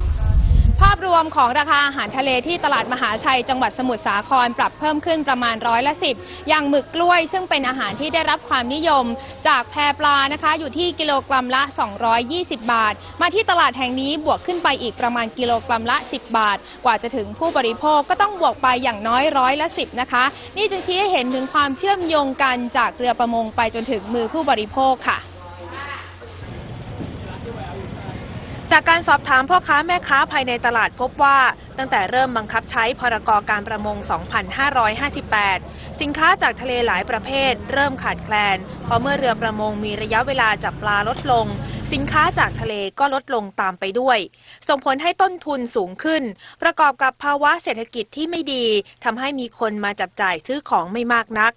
[0.81, 6.15] ภาพรวมของราคาอาหารทะเลที่ตลาดมหาชัยจังหวัดสมุทรสาครปรับเพิ่มขึ้นประมาณร้อยละสิบ
[6.47, 9.05] อย่างหมึกกล้วย ซึ่งเป็นอาหารที่ได้รับความนิยม
[9.47, 11.61] จากแพปลานะคะ อยู่ที่กิโลกรัมละ
[12.17, 20.23] 220 บาท มาที่ตลาดแห่งนี้บวกขึ้นไปอีกประมาณกิโลกรัมละ 10 บาท กว่าจะถึงผู้บริโภคก็ต้องบวกไปอย่างน้อยร้อยละสิบนะคะ
[20.57, 25.19] นี่จึงชี้ให้เห็นถึงความเชื่อมโยงกันจากเรือประมงไปจนถึงมือผู้บริโภคค่ะ
[28.71, 31.37] จากการสอบถามพ่อค้าแม่ค้าภายในตลาดพบว่า
[31.77, 33.97] ตั้งแต่เริ่มบังคับใช้พรกการประมง
[35.19, 41.45] 2558 สินค้าจากทะเลหลายประเภท เริ่มขาดแคลน เพราะเมื่อเรือประมงมีระยะเวลาจับปลาลดลง
[41.93, 44.17] สินค้าจากทะเลก็ลดลงตามไปด้วย
[44.67, 46.23] ส่งผลให้ต้นทุนสูงขึ้น
[46.63, 48.65] ประกอบกับภาวะเศรษฐกิจที่ไม่ดี
[49.03, 51.51] ทำให้มีคนมาจับจ่ายซื้อของไม่มากนัก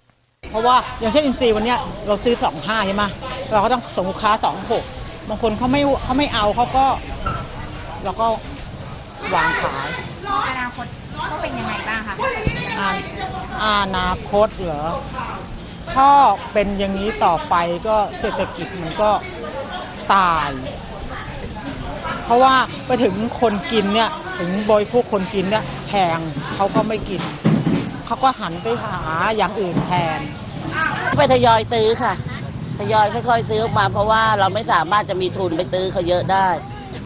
[0.49, 1.75] เพราะว่าอย่างเช่นอินซีย์วันนี้
[2.07, 3.03] เราซื้อสองห้าใช่ไหม
[3.51, 4.85] เราก็ต้องส่งลูกค้าสองหก
[5.29, 6.85] บางคนเขาไม่เขาไม่เอาเขาก็
[8.03, 8.27] เราก็
[9.35, 9.89] วางขาย
[10.49, 10.85] อนาคต
[11.29, 12.15] ก็เป็นยังไงบ้างคะ
[12.79, 12.89] อา
[13.63, 14.85] อนาคตเหรอ
[15.95, 16.09] ถ้า
[16.53, 17.55] เป็นอย่างนี้ต่อไป
[17.87, 19.11] ก็เศรษฐกิจมันก็
[20.13, 20.49] ตาย
[22.25, 26.19] เพราะว่าไปถึงคนกินเนี่ย ถึงบริโภคคนกินเนี่ยแพง
[26.55, 27.21] เขาก็ไม่กิน
[28.05, 28.99] เขาก็หันไปหา
[29.37, 30.19] อย่างอื่นแทน
[31.17, 32.13] ไปทยอยซื้อค่ะ
[32.79, 36.47] ทยอยค่อยๆซื้อออกมา เพราะว่าเราไม่สามารถจะมีทุนไปซื้อเขาเยอะได้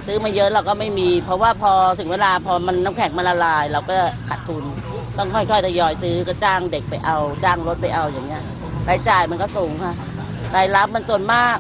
[0.05, 3.95] ซื้อมาเยอะเราก็ไม่มี เพราะว่าพอถึงเวลาพอมันน้ำแข็งมันละลาย เราก็
[4.29, 4.63] ขาดทุน
[5.17, 8.43] ต้องค่อยๆทยอยซื้อก็จ้างเด็กไปเอา จ้างรถไปเอาอย่างเงี้ย
[8.89, 9.93] รายจ่ายมันก็สูงค่ะ
[10.55, 11.57] รายรับมันส่วนมาก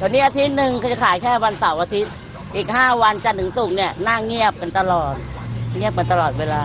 [0.00, 2.12] ตอนนี้อาทิตย์หนึ่งเขาจะขายแค่วันเสาร์อาทิตย์
[2.54, 5.14] อีกห้าวันจันทร์ถึงศุกร์เนี่ยนั่งเงียบกันตลอด
[5.76, 6.62] เงียบกันตลอดเวลา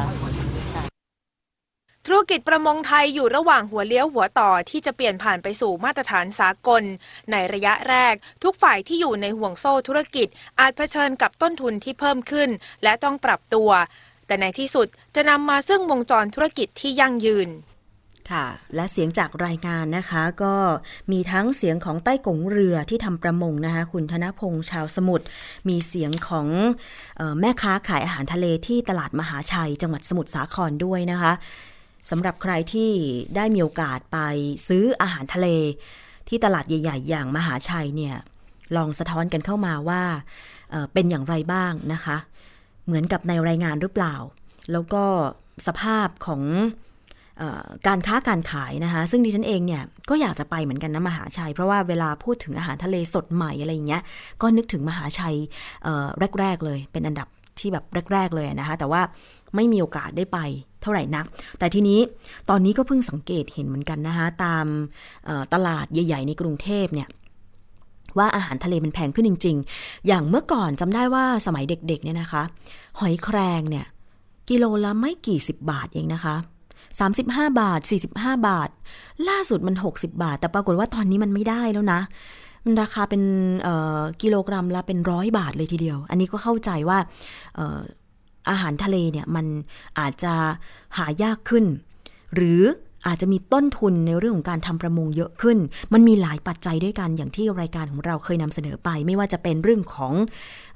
[2.08, 6.84] ธุรกิจประมงไทยอยู่ระหว่างหัวเลี้ยวหัวต่อที่จะเปลี่ยนผ่านไปสู่มาตรฐานสากล
[7.32, 10.28] ในระยะแรก ทุกฝ่ายที่อยู่ในห่วงโซ่ธุรกิจ
[10.60, 12.50] อาจเผชิญกับต้นทุนที่เพิ่มขึ้น
[12.84, 13.70] และต้องปรับตัว
[14.28, 17.50] แต่ในที่สุดจะนำมาซึ่งวงจรธุรกิจที่ยั่งยืน
[18.32, 20.56] ค่ะและเสียงจากรายงานนะคะก็
[21.12, 25.26] มีทั้งเสียงของใต้กงเรือที่ทำประมงนะคะคุณธนพงษ์ชาวสมุทร
[25.70, 26.48] มีเสียงของ
[27.20, 31.34] ออแม่ค้าขายอาหารทะเลที่ตลาดมหาชัย จังหวัดสมุทรสาครด้วยนะคะ
[32.10, 32.92] สำหรับใครที่
[33.36, 34.18] ได้มีโอกาสไป
[34.68, 35.48] ซื้ออาหารทะเล
[36.28, 38.16] ที่ตลาดใหญ่ ๆ อย่างมหาชัยเนี่ย
[38.76, 40.02] ลองสะท้อนกันเข้ามาว่า
[40.94, 42.18] เป็นอย่างไรบ้างนะคะ
[42.86, 44.16] เหมือนกับในรายงานหรือเปล่า
[44.72, 45.04] แล้วก็
[45.68, 46.42] สภาพของ
[47.42, 54.02] ออการค้าการขายนะคะ ซึ่งดิฉันเองเนี่ยก็อยากจะไปเหมือนกันนะมหาชัย เพราะว่าเวลาพูดถึงอาหารทะเลสดใหม่อะไรอย่างเงี้ย
[54.42, 55.38] ก็นึกถึงมหาชัย
[56.40, 57.28] แรก ๆ เลย เป็นอันดับ
[57.60, 57.84] ที่แบบ
[58.14, 59.02] แรก ๆ เลยนะคะ แต่ว่า
[59.56, 60.40] ไม่มีโอกาสได้ไป
[60.82, 61.26] เท่าไหร่นัก
[61.60, 62.00] แต่ทีนี้
[62.50, 64.66] ตอนนี้ก็เพิ่งสังเกตเห็นเหมือนกันนะคะตาม
[65.54, 67.10] ตลาดใหญ่ ๆ ในกรุงเทพเนี่ย
[68.18, 72.44] ว่าอาหารทะเลมันแพงขึ้นจริง ๆ อย่างเมื่อก่อนจำได้ว่าสมัยเด็กๆเนี่ยนะคะ
[73.00, 73.86] หอยแครงเนี่ย
[74.50, 76.36] กิโลละไม่กี่สิบบาทเองนะคะ
[77.00, 77.80] 35 บาท
[78.14, 78.70] 45 บาท
[79.30, 82.00] ล่าสุดมัน 60 บาท แต่ปรากฏว่าตอนนี้มันไม่ได้แล้วนะ
[82.66, 83.22] มันราคาเป็น
[84.22, 86.98] กิโลกรัมละเป็นร้อยบาทเลยทีเดียว อันนี้ก็เข้าใจว่า
[88.50, 89.46] อาหารทะเลเนี่ยมัน
[90.00, 90.34] อาจจะ
[90.98, 91.66] หายากขึ้น
[92.36, 92.62] หรือ
[93.08, 95.58] อาจจะมีต้นทุนในเรื่องของการทำประมงเยอะขึ้น
[95.94, 100.14] มันมีหลายปัจจัยด้วยกันอย่างที่รายการของเราเคยนำเสนอไป ไม่ว่าจะเป็นเรื่องของ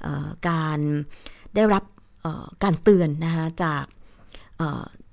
[0.06, 0.78] ออการ
[1.54, 1.84] ได้รับ
[2.64, 3.84] การเตือนนะคะจาก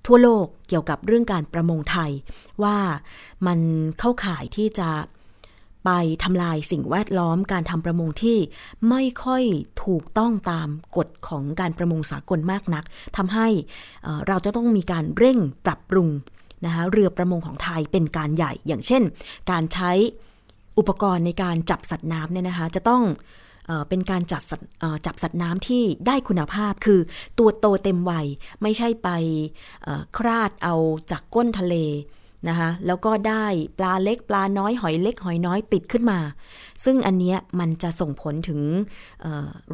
[0.06, 2.12] ทั่วโลกเกี่ยวกับเรื่องการประมงไทย
[2.64, 2.78] ว่า
[3.48, 3.60] มัน
[4.00, 4.90] เข้าข่ายที่จะ
[5.86, 5.90] ไป
[6.24, 8.38] ทำลายสิ่งแวดล้อมการทำประมงที่
[8.90, 9.44] ไม่ค่อย
[9.86, 12.84] ถูกต้องตามกฎของการประมงสากลมากนัก
[13.18, 13.48] ทำให้
[14.28, 16.10] เราจะต้องมีการเร่งปรับปรุง
[16.66, 19.04] นะคะเรือประมงของไทยเป็นการใหญ่ อย่างเช่น
[19.52, 19.92] การใช้
[20.78, 23.04] อุปกรณ์ในการจับสัตว์น้ำเนี่ยนะคะจะต้อง
[23.90, 24.70] เป็นการจับสัตว์
[25.06, 27.00] จับสัตว์น้ำที่ได้คุณภาพคือ
[27.40, 28.28] ตัวโตเต็มวัย
[28.62, 29.10] ไม่ใช่ไป
[30.18, 30.76] คราดเอา
[31.12, 31.76] จากก้นทะเล
[32.50, 33.46] นะคะแล้วก็ได้
[33.78, 36.20] ปลาเล็กปลาน้อยหอยเล็กหอยน้อยติดขึ้นมา
[36.84, 38.60] ซึ่งอันเนี้ยมันจะส่งผลถึง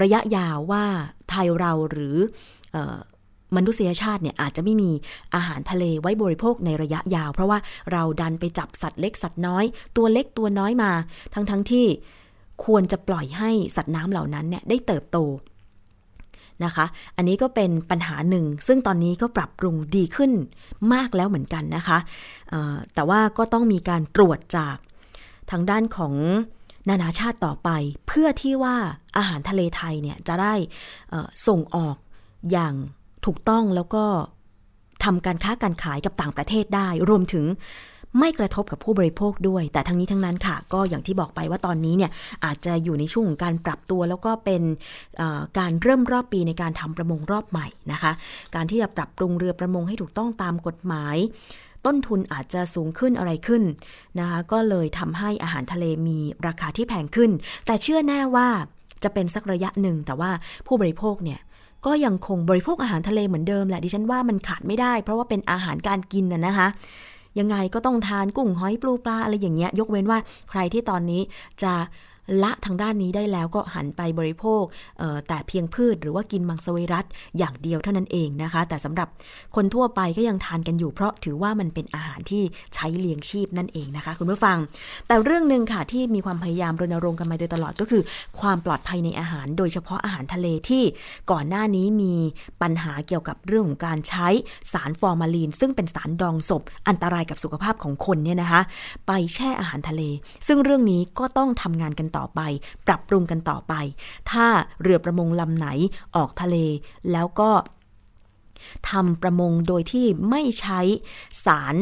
[0.01, 0.83] ระยะยาวว่า
[1.29, 2.15] ไทยเราหรือ
[3.57, 4.91] มนุษยชาติเนี่ยอาจจะไม่มี
[5.35, 7.59] อาหารทะเลไว้บริโภคในระยะยาว เพราะว่า
[7.91, 9.65] เราดันไปจับสัตว์เล็กสัตว์น้อย
[9.97, 10.91] ตัวเล็กตัวน้อยมา
[11.33, 11.85] ทั้งๆทที่
[12.65, 15.17] ควรจะปล่อยให้สัตว์น้ำเหล่านั้นเนี่ยได้เติบโต
[16.65, 16.85] นะคะ
[17.17, 20.31] อันนี้ก็เป็นปัญหาหนึ่ง ซึ่งตอนนี้ก็ปรับปรุงดีขึ้น
[20.93, 21.97] มากแล้วเหมือนกันนะคะ
[22.93, 24.75] แต่ว่าก็ต้องมีการตรวจจาก
[25.51, 26.13] ทางด้านของ
[26.89, 27.69] นานาชาติต่อไป
[28.07, 28.75] เพื่อที่ว่า
[29.17, 30.53] อาหารทะเลไทยเนี่ยจะได้
[31.47, 31.95] ส่งออก
[32.51, 32.73] อย่าง
[33.25, 34.05] ถูกต้องแล้วก็
[35.03, 37.45] ทำการค้าการขายกับต่างประเทศได้ รวมถึง
[38.17, 42.11] ไม่กระทบกับผู้บริโภคด้วย แต่ทั้งนี้ทั้งนั้นค่ะ ก็อย่างที่บอกไปว่าตอนนี้เนี่ย
[42.45, 44.61] อาจจะอยู่ในช่วงของการปรับตัวแล้วก็เป็น
[45.59, 48.11] การเริ่มรอบปีในการทำประมงรอบใหม่นะคะ
[48.55, 51.17] การที่จะปรับปรุงเรือประมงให้ถูกต้องตามกฎหมาย
[51.85, 53.63] ต้นทุนอาจจะสูงขึ้นอะไรขึ้น
[54.19, 57.31] นะคะ ก็เลยทำให้อาหารทะเลมีราคาที่แพงขึ้น
[57.65, 58.47] แต่เชื่อแน่ว่า
[59.03, 60.31] จะเป็นสักระยะหนึ่งแต่ว่า
[60.67, 61.39] ผู้บริโภคเนี่ย
[61.85, 66.67] ก็ยังคงบริโภคอาหารทะเลเหมือนเดิมแหละดิฉันว่ามันขาดไม่ได้ เพราะว่าเป็นอาหารการกินน่ะนะคะ
[67.39, 71.21] ยังไงก็ต้องทานกุ้งหอยปลูปลาอะไรอย่างเงี้ย ยกเว้นว่าใครที่ตอนนี้
[71.63, 71.73] จะ
[72.43, 74.63] ละทางด้านนี้ได้แล้วก็หันไปบริโภค
[75.27, 77.05] แต่เพียงพืชหรือว่ากินมังสวิรัต
[77.37, 79.07] อย่างเดียวเท่านั้นเองนะคะ แต่สำหรับ
[79.55, 82.43] คนทั่วไปก็ยังทานกันอยู่เพราะถือว่ามันเป็นอาหารที่
[82.75, 84.57] ใช้เลี้ยงชีพนั่นเองนะคะ คุณผู้ฟัง
[85.07, 88.03] แต่เรื่องหนึ่งค่ะที่มีความพยายามรณรงค์กันมาโดยตลอดก็คือ
[88.39, 90.83] ความปลอดภัยในอาหาร โดยเฉพาะอาหารทะเลที่
[91.31, 92.15] ก่อนหน้านี้มี
[92.61, 94.27] ปัญหาเกี่ยวกับเรื่องของการใช้
[94.73, 98.61] สารฟอร์มาลีน ซึ่งเป็นสารดองศพ อันตรายกับสุขภาพของคนเนี่ยนะคะ
[99.07, 100.01] ไปแช่อาหารทะเล
[100.47, 102.41] ซึ่งเรื่องนี้ก็ต้องทำงานกันต่อไป
[102.87, 103.73] ปรับปรุงกันต่อไป
[104.31, 104.45] ถ้า
[104.81, 105.67] เรือประมงลำไหน
[106.15, 106.55] ออกทะเล
[107.11, 107.51] แล้วก็
[108.91, 110.79] ทำประมงโดยที่ไม่ใช้
[111.45, 111.75] สาร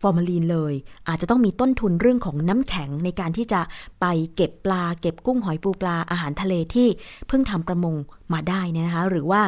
[0.00, 0.74] ฟอร์มาลีนเลย
[1.08, 3.60] อาจจะต้องมีต้นทุนเรื่องของน้ำแข็งในการที่จะ
[4.00, 6.88] ไปเก็บปลา เก็บกุ้งหอยปูปลาอาหารทะเลที่
[7.26, 7.94] เพิ่งทำประมง
[8.32, 9.42] มาได้นะคะ หรือว่า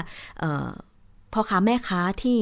[1.32, 2.38] พ่อค้าแม่ค้าที่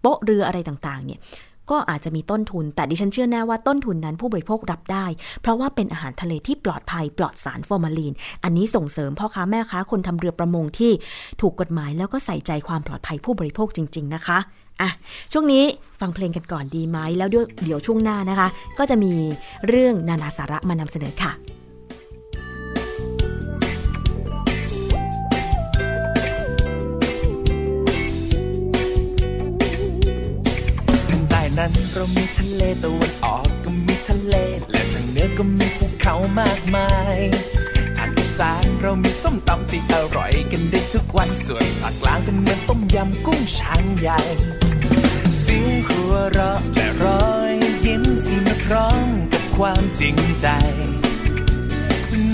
[0.00, 1.20] โป๊ะเรืออะไรต่างๆ เนี่ย
[1.70, 5.06] ก็อาจจะมีต้นทุน แต่ดิฉันเชื่อแน่ว่าต้นทุนนั้นผู้บริโภครับได้
[5.42, 8.12] เพราะว่าเป็นอาหารทะเลที่ปลอดภัยปลอดสารฟอร์มาลีน
[8.44, 10.92] อันนี้ส่งเสริมพ่อค้าแม่ค้าคนทำเรือประมงที่
[11.40, 14.38] ถูกกฎหมายแล้วก็ใส่ใจความปลอดภัยผู้บริโภคจริง ๆ นะคะ
[14.80, 14.90] อะ
[15.32, 15.64] ช่วงนี้
[16.00, 19.12] ฟังเพลงกันก่อนดีไหมแล้วเดี๋ยวช่วงหน้านะคะ ก็จะมี
[19.68, 21.32] เรื่องนานาสาระมานำเสนอค่ะ
[31.74, 34.34] นั้นเรามีทะเลตะวันออกก็มีทะเล
[34.70, 37.18] และทางเหนือก็มีภูเขามากมาย
[37.98, 44.20] ทางอีสานเรามีส้มตำที่อร่อยกันได้ทุกวันส่วนภาคกลางเป็นเหมือนต้มยำกุ้งช้างใหญ่
[45.40, 47.54] เสียงหัวเราะและรอย
[47.84, 50.46] ยิ้มที่มาพร้อมกับความจริงใจ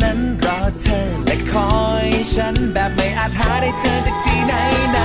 [0.03, 4.55] นั้นรอเธอและคอยฉันแบบไม่อาจหาได้เจอจากที่ไหน
[4.93, 4.99] ไหน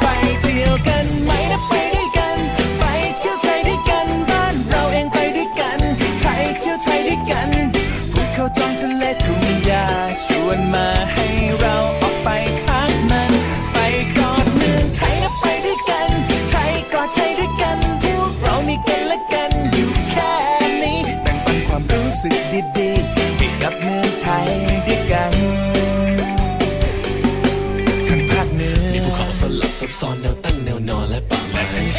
[0.00, 0.06] ไป
[0.40, 1.87] เที่ยวกันไหมนะไป
[10.48, 11.28] วนมาให้
[11.60, 12.28] เราออกไป
[12.64, 13.32] ทักมัน
[13.72, 13.78] ไป
[14.18, 16.10] กอดเมืองไทยนะไปด้วยกัน
[16.50, 20.32] ไทยกอดไทยด้วยกันพวกเรามีกันและกันอยู่แค่
[20.82, 22.36] นี้แบ่งปันความรู้สึก
[22.78, 24.48] ดีๆให้กับเมืองไทย
[24.86, 25.32] ด้วยกัน
[28.06, 30.57] ทั้งภาคเหนือมีภูเขาสลับซับซ้อนแนวตั้ง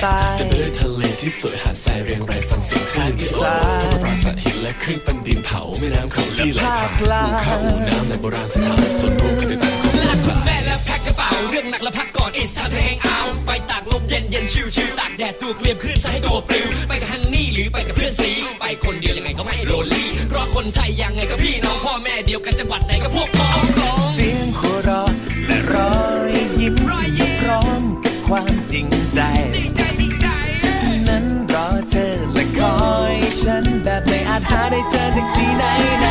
[0.01, 3.41] ใต้เต็มไปด้วยทะเลที่สวยหาดทรายเรียงรายฟังเสียงคลื่นที่โอ้
[3.83, 7.05] ทปราสาทหินและขึ้นปันดินเผาแม่น้ำเขาที่ไหลผ่านภู
[7.43, 7.57] เขา
[7.89, 23.61] น้ำในโบราณสถานส่วนรวมกันติดตามของลาคุณแม่และแพ็คกระเป๋าเรื่องหนักและพักก่อน it's time to hang out ไปตากลมเย็นเย็นชิวชิวตากแดดตัวเคลียมขึ้นซะให้ตัวปลิวไปกับฮันนี่หรือไปกับเพื่อนสีไปคนเดียวยังไงก็ไม่โรลลี่เพราะคนไทยยังไงก็พี่น้องพ่อแม่เดียวกันจังหวัดไหนก็พวกพ้อง
[24.15, 25.09] เสียงหัวเราะ
[25.47, 25.93] และรอ
[26.29, 27.78] ยยิ้มที่พร้อมกับ
[28.29, 29.19] ความจริงใจ
[31.07, 32.77] นั้นรอเธอและคอ
[33.13, 35.63] ยฉันแบบไม่อาจหาได้เจอจากที่ไหน
[35.99, 36.05] ไหน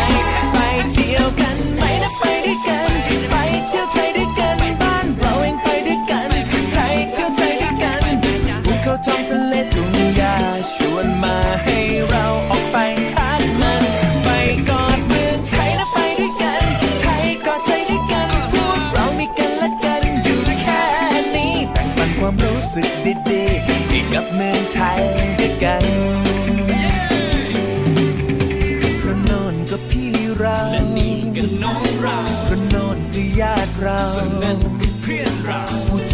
[0.52, 0.56] ไป
[0.92, 2.87] เที่ยวกันไหมนะไปด้วยกัน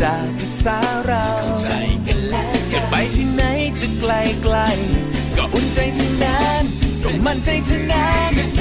[0.05, 1.71] จาภาษาเราเข้าใจ
[2.07, 3.43] กันแล้วจะไปที่ไหน
[3.81, 4.57] จะไกลไกล
[5.37, 6.63] ก็อุ่นใจเท่านั้น
[7.05, 8.54] ก็มั่นใจเท่านั้น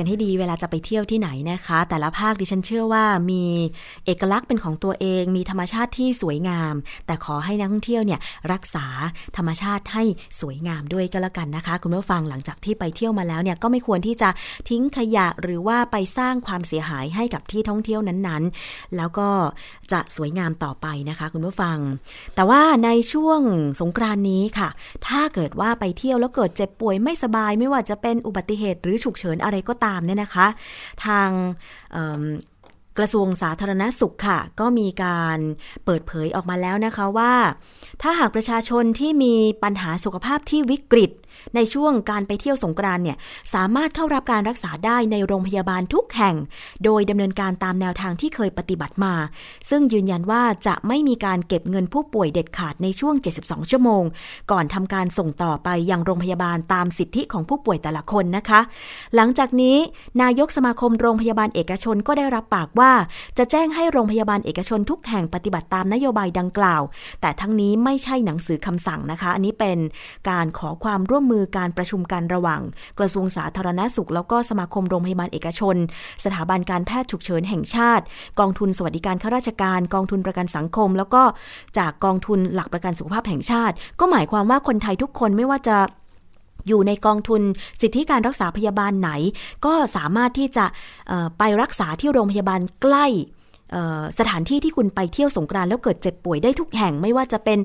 [0.00, 3.44] กันให้ดี เวลาจะไปเที่ยวที่ไหนนะคะ แต่ละภาคดิฉันเชื่อว่ามี
[4.06, 6.74] เอกลักษณ์เป็นของตัวเอง มีธรรมชาติที่สวยงาม
[7.06, 8.20] แต่ขอให้นักท่องเที่ยวเนี่ย
[8.52, 8.86] รักษา
[9.36, 10.04] ธรรมชาติให้
[10.40, 14.28] สวยงามด้วยก็แล้วกันนะคะ คุณผู้ฟังหลังจากที่ไปเที่ยวมาแล้วเนี่ยก็ไม่ควรที่จะ
[14.68, 19.28] ทิ้งขยะหรือว่าไปสร้างความเสียหายให้กับที่ท่องเที่ยวนั้นๆ แล้วก็
[19.92, 21.78] จะสวยงามต่อไปนะคะ คุณผู้ฟัง
[22.34, 23.40] แต่ว่าในช่วง
[23.80, 24.68] สงกรานนี้ค่ะ
[25.06, 30.29] ถ้าเกิดว่าไปเที่ยวแล้วเกิดเจ็บป่วยไม่สบายไม่ว่าจะเป็นอุบัติเหตุหรือฉุกเฉินอะไรก็ตามเนี่ยนะคะ
[31.06, 31.30] ทาง
[32.98, 35.38] กระทรวงสาธารณสุขค่ะ ก็มีการ
[35.84, 37.34] เปิดเผยออกมาแล้วนะคะว่า
[38.02, 41.10] ถ้าหากประชาชนที่มีปัญหาสุขภาพที่วิกฤต
[41.54, 43.16] ในช่วงการไปเที่ยวสงกรานเนี่ย
[43.54, 46.36] สามารถเข้ารับการรักษาได้ในโรงพยาบาลทุกแห่ง
[46.84, 49.14] โดยดำเนินการตามแนวทางที่เคยปฏิบัติมา
[49.70, 54.02] ซึ่งยืนยันว่าจะไม่มีการเก็บเงินผู้ป่วยเด็ดขาดในช่วง 72 ชั่วโมง
[54.50, 58.60] ก่อนทำการส่งต่อไปยังโรงพยาบาลตามสิทธิของผู้ป่วยแต่ละคนนะคะ
[59.14, 59.76] หลังจากนี้
[60.22, 62.92] นายกสมาคมโรงพยาบาลเอกชนก็ได้รับปากว่า
[63.38, 66.82] จะแจ้งให้โรงพยาบาลเอกชนทุกแห่งปฏิบัติตามนโยบายดังกล่าว
[67.20, 69.78] แต่ทั้งนี้ไม่ใช่หนังสือคำสั่งนะคะ อันนี้เป็น
[70.30, 72.60] การขอความร่วมมือการประชุมกันระหว่าง
[72.98, 75.76] กระทรวงสาธารณสุข แล้วก็สมาคมโรงพยาบาลเอกชน
[76.24, 78.04] สถาบันการแพทย์ฉุกเฉินแห่งชาติ
[78.40, 81.22] กองทุนสวัสดิการข้าราชการ กองทุนประกันสังคม แล้วก็
[81.78, 85.76] จากกองทุนหลักประกันสุขภาพแห่งชาติ ก็หมายความว่าคนไทยทุกคนไม่ว่าจะ
[86.68, 87.42] อยู่ในกองทุน
[87.80, 89.10] สิทธิการรักษาพยาบาลไหน
[89.66, 90.64] ก็สามารถที่จะ
[91.38, 93.06] ไปรักษาที่โรงพยาบาลใกล้
[94.18, 97.58] สถานที่ที่คุณไปเที่ยวสงกรานต์แล้วเกิดเจ็บป่วยได้ทุกแห่งไม่ว่าจะเป็น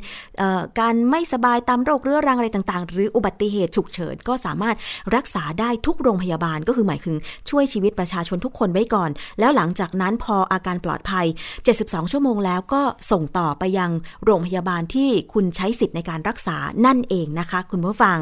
[0.79, 4.75] การไม่สบายตามโรคเรื้อรังอะไรต่างๆ หรืออุบัติเหตุฉุกเฉินก็สามารถ
[5.15, 7.15] รักษาได้ทุกโรงพยาบาลก็คือหมายถึง
[7.49, 11.25] ช่วยชีวิตประชาชนทุกคนไว้ก่อน แล้วหลังจากนั้นพออาการปลอดภัย
[11.69, 12.81] 72 ชั่วโมงแล้วก็
[13.11, 13.91] ส่งต่อไปยัง
[14.25, 18.17] โรงพยาบาลที่คุณใช้สิทธิ์ในการรักษานั่นเองนะคะ คุณผู้ฟัง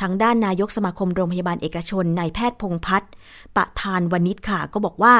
[0.00, 3.10] ทางด้านนายกสมาคมโรงพยาบาลเอกชนนายแพทย์พงพัฒน์
[3.56, 5.14] ปะทานวณิชค่ะ ก็บอกว่า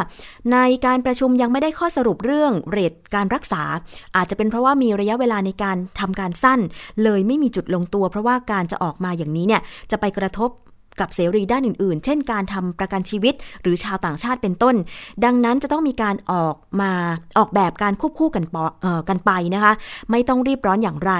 [0.52, 3.62] ในการประชุมยังไม่ได้ข้อสรุปเรื่องเรทการรักษา
[4.16, 6.60] อาจจะเป็นเพราะว่ามีระยะเวลาในการทำการสั้น
[7.02, 10.50] เลยไม่มีจุดลงตัว เพราะว่าการจะออกมาอย่างนี้เนี่ยจะไปกระทบ
[11.00, 14.74] กับเสรีด้านอื่น ๆ เช่นการทำประกันชีวิต หรือชาวต่างชาติเป็นต้น
[15.24, 16.92] ดังนั้นจะต้องมีการออกมา
[17.38, 19.72] ออกแบบการควบคู่กันปออกันไปนะคะ
[20.10, 21.12] ไม่ต้องรีบร้อนอย่างไร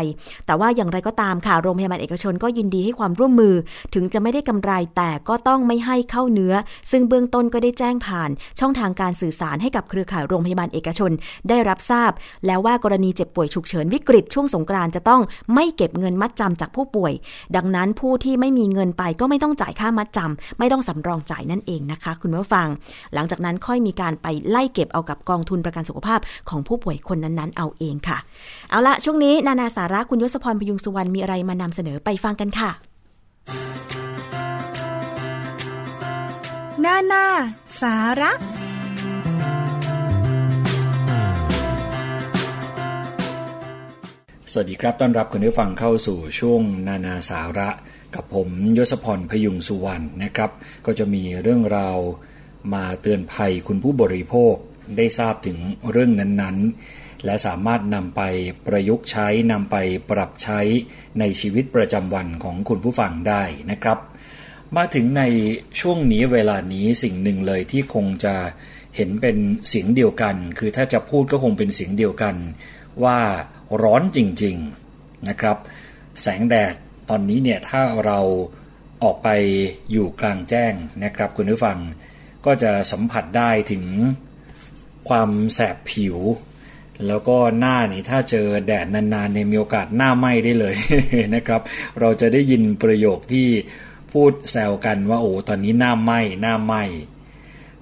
[0.47, 3.55] แต่ว่าอย่างไรก็ตามค่ะโรงพยาบาลเอกชนก็ยินดีให้ความร่วมมือ
[3.95, 6.55] ถึงจะไม่ได้กำไรแต่ก็ต้องไม่ให้เข้าเนื้อ
[6.91, 11.11] ซึ่งเบื้องต้นก็ได้แจ้งผ่าน ช่องทางการสื่อสารให้กับเครือข่ายโรงพยาบาลเอกชน
[11.49, 12.11] ได้รับทราบ
[12.47, 15.21] แล้วว่ากรณีเจ็บป่วยฉุกเฉินวิกฤตช่วงสงกรานต์จะต้อง
[15.55, 17.13] ไม่เก็บเงินมัดจำจากผู้ป่วย
[17.57, 22.69] ดังนั้นผู้ที่ไม่มีเงินไปก็ไม่ต้องจ่ายค่ามัดจำไม่ต้องสำรองจ่ายนั่นเองนะคะ คุณผู้ฟัง
[23.15, 28.19] หลังจากนั้นค่อยมีการไปไล่เก็บเอากับกองทุนประกันสุขภาพของผู้ป่วยคนนั้นๆ เอาเองค่ะ
[28.71, 32.71] เอาละช่วงนี้นานาสาระคุณยศพรพยุงสุวรรณมีอะไรมานำเสนอไปฟังกันค่ะ
[36.85, 37.25] นานา
[37.81, 38.33] สาระ
[44.53, 47.69] สวัสดีครับ ต้อนรับคุณผู้ฟังเข้าสู่ช่วงนานาสาระ
[48.17, 48.49] กับผม
[48.79, 50.51] ยศพรพยุงสุวรรณนะครับ
[50.87, 51.99] ก็จะมีเรื่องราว
[52.75, 54.55] มาเตือนภัยคุณผู้บริโภค
[54.97, 55.59] ได้ทราบถึง
[55.91, 58.23] เรื่องนั้นๆ และสามารถนำไป
[58.67, 59.77] ประยุกต์ใช้นำไป
[60.11, 60.61] ปรับใช้
[61.19, 63.99] ในชีวิตประจำวันของคุณผู้ฟังได้นะครับ
[64.77, 65.23] มาถึงใน
[65.81, 68.35] ช่วงนี้เวลานี้สิ่งหนึ่งเลยที่คงจะ
[68.97, 69.37] เห็นเป็น
[69.69, 72.37] เสียงเดียวกัน คือถ้าจะพูดก็คงเป็นเสียงเดียวกัน
[73.05, 73.19] ว่า
[73.83, 74.57] ร้อนจริง
[74.93, 75.57] ๆนะครับ
[76.23, 76.75] แสงแดด
[77.11, 78.21] ตอนนี้เนี่ยถ้าเรา
[79.03, 79.29] ออกไป
[79.93, 80.73] อยู่กลางแจ้ง
[81.05, 81.79] นะครับคุณผู้ฟัง
[82.47, 83.85] ก็จะสัมผัสได้ถึง
[85.09, 86.17] ความแสบผิว
[87.07, 90.77] แล้วก็หน้านี่ถ้าเจอแดดนานๆในมีโอกาสหน้าไหม้ได้เลย
[91.35, 91.61] นะครับ
[92.01, 93.49] เราจะได้ยินประโยคที่
[94.13, 96.83] พูดแซวกันว่าโอ้ตอนนี้หน้าไหม้หน้าไหม้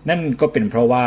[0.09, 1.07] นั่นก็เป็นเพราะว่า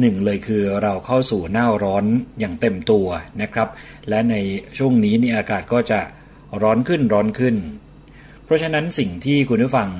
[0.00, 2.04] หนึ่งเลยคือเราเข้าสู่หน้าร้อน
[2.38, 3.06] อย่างเต็มตัว
[3.42, 3.68] นะครับ
[4.08, 4.34] และใน
[4.78, 6.00] ช่วงนี้นี่อากาศก็จะ
[6.62, 7.56] ร้อนขึ้นร้อนขึ้น
[8.44, 9.90] เพราะฉะนั้นสิ่งที่คุณผู้ฟัง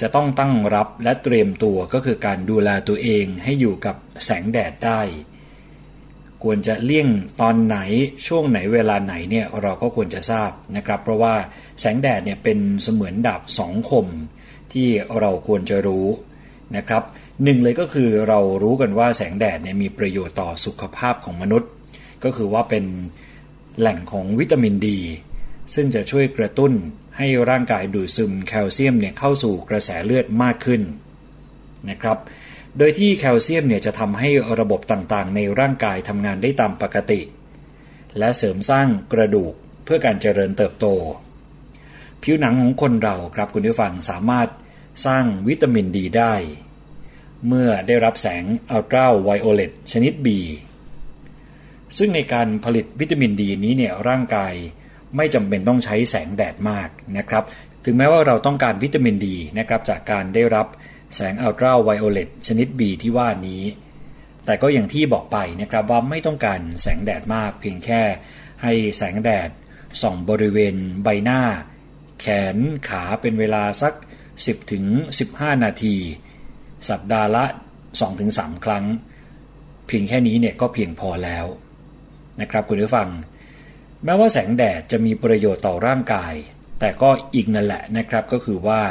[0.00, 5.00] จะต้องตั้งรับและเตรียมตัวก็คือการดูแลตัวเองให้อยู่กับแสงแดดได้
[6.44, 7.08] ควรจะเลี่ยง
[7.40, 7.78] ตอนไหน
[8.26, 11.34] ช่วงไหนเวลาไหนเนี่ยเราก็ควรจะทราบนะครับ เพราะว่า
[11.80, 14.06] แสงแดดเนี่ยเป็นเสมือนดาบสองคม
[14.72, 14.88] ที่
[15.20, 16.06] เราควรจะรู้
[16.76, 17.02] นะครับ
[17.44, 21.70] หนึ่งเลยก็คือเรารู้กันว่าแสงแดดเนี่ยมีประโยชน์ต่อสุขภาพของมนุษย์
[22.24, 22.84] ก็คือว่าเป็น
[23.78, 24.98] แหล่งของวิตามินดี
[25.74, 26.72] ซึ่งจะช่วยกระตุ้น
[27.16, 30.82] ให้ร่างกายดูดซึมแคลเซียมเนี่ยเข้าสู่กระแสเลือดมากขึ้น
[31.90, 32.18] นะครับ
[32.78, 37.20] โดยที่แคลเซียมเนี่ยจะทำให้ระบบต่างๆ ในร่างกายทำงานได้ตามปกติ
[38.18, 39.52] และเสริมสร้างกระดูก
[39.84, 40.86] เพื่อการเจริญเติบโต
[42.22, 44.48] ผิวหนังของคนเราครับคุณผู้ฟังสามารถ
[45.06, 46.34] สร้างวิตามินดีได้
[47.48, 50.28] เมื่อได้รับแสงอัลตราไวโอเลตชนิด B
[51.96, 54.54] ซึ่งในการผลิตวิตามินดีนี้เนี่ยร่างกาย
[55.16, 56.88] ไม่จำเป็นต้องใช้แสงแดดมาก
[57.18, 57.44] นะครับ
[57.84, 60.66] ถึงแม้ว่าเราต้องการวิตามินดีนะครับจากการได้รับ
[61.14, 63.62] แสงอัลตราไวโอเลตชนิด B ที่ว่านี้
[64.44, 68.02] แต่ก็อย่างที่บอกไปนะครับว่าไม่ต้องการแสงแดดมากเพียงแค่
[68.62, 69.50] ให้แสงแดด
[70.02, 71.40] ส่องบริเวณใบหน้า
[72.20, 72.56] แขน
[72.88, 73.94] ขาเป็นเวลาสัก
[74.32, 74.84] 10ถึง
[75.64, 75.96] นาที
[76.88, 77.44] สัปดาห์ละ
[78.04, 78.84] 2-3 ครั้ง
[79.86, 81.46] เพียงแค่นี้เนี่ยก็เพียงพอแล้ว
[82.40, 83.08] นะครับคุณผู้ฟัง
[84.04, 86.34] แม้ว่าแสงแดดจะมีประโยชน์ต่อร่างกาย
[86.80, 88.82] แต่ก็อีกนั่นแหละนะครับก็คือว่า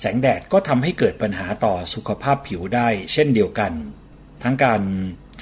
[0.00, 3.72] แสงแดดก็ทำให้เกิดปัญหาต่อสุขภาพผิวได้เช่นเดียวกัน
[4.42, 4.82] ทั้งการ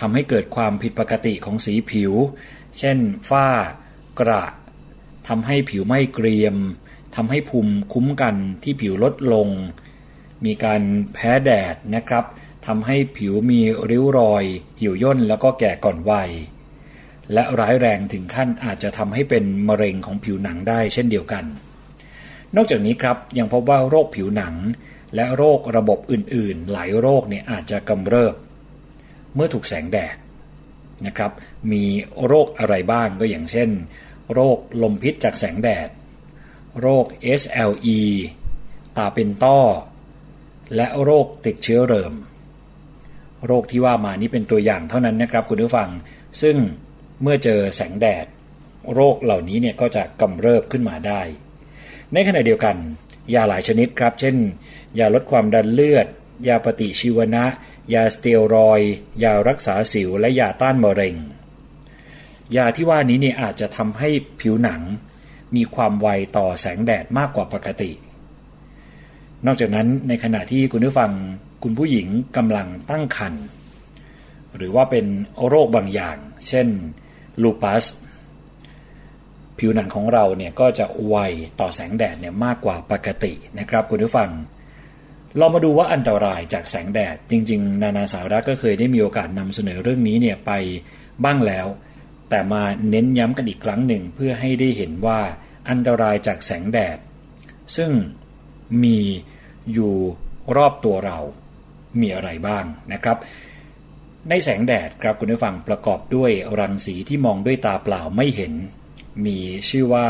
[0.00, 2.12] ทำให้เกิดความผิดปกติของสีผิว
[2.78, 2.98] เช่น
[3.30, 3.46] ฝ้า
[4.20, 4.44] กระ
[5.28, 6.56] ทำให้ผิวไม่เกรียม
[7.16, 9.48] ทำให้ภูมิคุ้มกันที่ผิวลดลง
[10.44, 10.82] มีการ
[11.14, 12.24] แพ้แดดนะครับ
[12.66, 14.44] ทำให้ผิวมีริ้วรอย
[14.78, 16.30] หี่ยวย่นแล้วก็แก่ก่อนวัย
[17.32, 21.44] และร้ายแรงถึงขั้นอาจจะทำให้เป็นมะเร็งของผิวหนังได้เช่นเดียวกัน
[22.56, 24.54] นอกจากนี้ครับยังพบว่าโรคผิวหนัง
[25.14, 28.34] และโรคระบบอื่นๆ หลายโรคเนี่ยอาจจะกำเริบ
[29.34, 30.16] เมื่อถูกแสงแดด
[31.06, 31.32] นะครับ
[31.72, 31.84] มี
[32.26, 33.70] โรคอะไรบ้างก็อย่างเช่น
[34.34, 35.88] โรคลมพิษจากแสงแดด
[36.80, 37.06] โรค
[37.40, 38.00] SLE
[38.96, 39.60] ตาเป็นต้อ
[40.76, 42.12] และโรคติดเชื้อเริม
[43.46, 45.88] โรคที่ว่ามานี้เป็นตัวอย่างเท่านั้นนะครับคุณผู้ฟัง
[46.42, 46.56] ซึ่ง
[47.22, 48.26] เมื่อเจอแสงแดด
[48.94, 51.22] โรคเหล่านี้เนี่ยก็จะกำเริบขึ้นมาได้
[52.12, 52.76] ในขณะเดียวกัน
[53.34, 54.36] ยาหลายชนิดครับ เช่น
[54.98, 56.06] ยาลดความดันเลือด
[56.48, 57.44] ยาปฏิชีวนะ
[57.94, 58.80] ยาสเตียรอย
[59.22, 61.16] ยารักษาสิวและยาต้านมะเร็ง
[62.56, 64.08] ยาที่ว่านี้เนี่ยอาจจะทำให้
[64.40, 64.82] ผิวหนัง
[65.56, 67.90] มีความไวต่อแสงแดดมากกว่าปกติ
[69.46, 71.12] นอกจากนั้นในขณะที่คุณผู้ฟัง
[71.62, 73.44] คุณผู้หญิงกำลังตั้งครรภ์
[74.56, 75.06] หรือว่าเป็น
[75.46, 76.16] โรคบางอย่าง
[76.48, 76.68] เช่น
[77.42, 77.84] ลูปัส
[79.58, 81.16] ผิวหนังของเราเนี่ยก็จะไว
[81.60, 84.30] ต่อแสงแดดเนี่ยมากกว่าปกตินะครับคุณผู้ฟัง
[85.38, 90.52] เรามาดูว่าอันตรายจากแสงแดด จริง ๆ นานาสาระก็เคยได้มีโอกาสนำเสนอเรื่องนี้เนี่ยไป
[91.24, 91.66] บ้างแล้ว
[92.30, 95.20] แต่มาเน้นย้ำกันอีกครั้งหนึ่งเพื่อให้ได้เห็นว่า
[95.70, 96.98] อันตรายจากแสงแดด
[97.76, 97.90] ซึ่ง
[98.84, 98.98] มี
[99.72, 99.94] อยู่
[100.56, 101.18] รอบตัวเรา
[102.00, 103.16] มีอะไรบ้างนะครับ
[104.30, 108.52] ในแสงแดดครับคุณผู้ฟังประกอบด้วยรังสีที่มองด้วยตาเปล่าไม่เห็น
[109.26, 110.08] มีชื่อว่า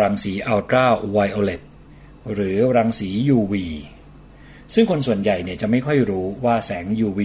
[0.00, 1.62] รังสีอัลตราไวโอเลต
[2.32, 3.54] หรือรังสี UV
[4.74, 7.20] ซึ่งคนส่วนใหญ่เนี่ยจะไม่ค่อยรู้ว่าแสง UV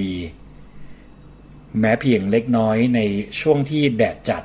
[1.79, 2.99] แม้เพียงเล็กน้อยใน
[3.41, 4.43] ช่วงที่แดดจัด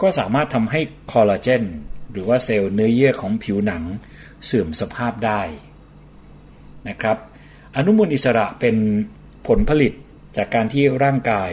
[0.00, 0.80] ก็สามารถทำให้
[1.12, 1.64] คอลลาเจน
[2.12, 3.82] หรือว่าเซลล์เนื้อเยื่อของผิวหนัง
[4.46, 5.42] เสื่อมสภาพได้
[6.88, 7.16] นะครับ
[7.76, 8.76] อนุมูลอิสระเป็น
[9.46, 9.92] ผลผลิต
[10.36, 11.52] จากการที่ร่างกาย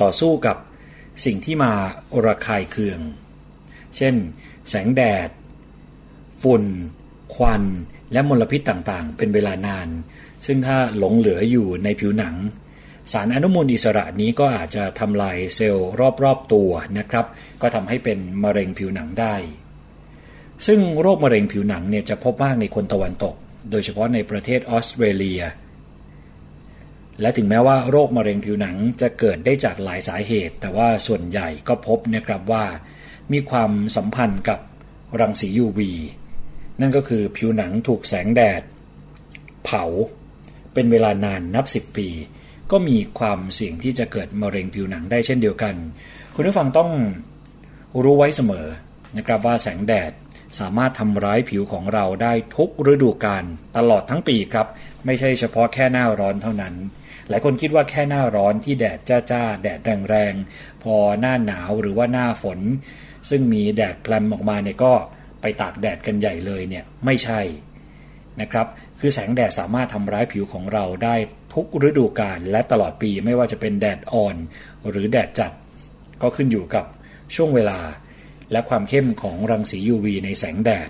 [0.00, 0.56] ต่อสู้กับ
[1.24, 1.72] สิ่งที่มา
[2.26, 3.00] ระคายเคือง
[3.96, 4.14] เช่น
[4.68, 5.28] แสงแดด
[6.42, 6.64] ฝุ่น
[7.34, 7.62] ควัน
[8.12, 9.88] และมลพิษต่างๆ เป็นเวลานาน
[10.46, 12.34] ซึ่งถ้าหลงเหลืออยู่ในผิวหนัง
[13.12, 15.88] สารอนุมูลอิสระนี้ก็อาจจะทำลายเซลล์
[16.22, 17.26] รอบๆตัวนะครับ
[17.62, 19.34] ก็ทำให้เป็นมะเร็งผิวหนังได้
[20.66, 23.34] ซึ่งโรคมะเร็งผิวหนังเนี่ยจะพบมากในคนตะวันตก
[23.70, 25.42] โดยเฉพาะในประเทศออสเตรเลีย
[27.20, 32.64] และถึงแม้ว่าโรคมะเร็งผิวหนังจะเกิดได้จากหลายสาเหตุ แต่ว่าส่วนใหญ่ก็พบนะครับว่า
[33.32, 34.60] มีความสัมพันธ์กับ
[35.20, 35.80] รังสี UV
[36.80, 38.62] นั่นก็คือผิวหนังถูกแสงแดด
[39.64, 39.84] เผา
[40.74, 42.08] เป็นเวลานานนับ 10 ปี
[42.70, 45.74] ก็มีความเสี่ยงที่จะเกิดมะเร็งผิวหนังได้เช่นเดียวกัน
[46.34, 46.90] คุณผู้ฟังต้อง
[48.02, 48.66] รู้ไว้เสมอ
[49.16, 50.12] นะครับว่าแสงแดด
[50.58, 53.44] สามารถทำร้ายผิวของเราได้ทุกฤดูกาล
[53.76, 54.66] ตลอดทั้งปีครับ
[55.06, 56.74] ไม่ใช่เฉพาะแค่หน้าร้อนเท่านั้น
[57.28, 58.98] หลายคนคิดว่าแค่หน้าร้อนที่แดด
[59.30, 62.60] จ้าๆ แดดแรงๆ พอหน้าหนาวหรือว่าหน้าฝน
[63.30, 64.92] ซึ่งมีแดดแพลมออกมาเนี่ยก็
[65.40, 67.40] ไปตากแดดกันใหญ่เลยเนี่ยไม่ใช่
[68.40, 68.66] นะครับ
[69.00, 71.14] คือแสงแดดสามารถทำร้ายผิวของเราได้
[71.54, 74.36] ทุกฤดูกาลและตลอดปีไม่ว่าจะเป็นแดดอ่อน
[74.90, 75.52] หรือแดดจัด
[76.22, 76.84] ก็ขึ้นอยู่กับ
[77.34, 77.78] ช่วงเวลา
[78.52, 80.88] และความเข้มของรังสี UV ในแสงแดด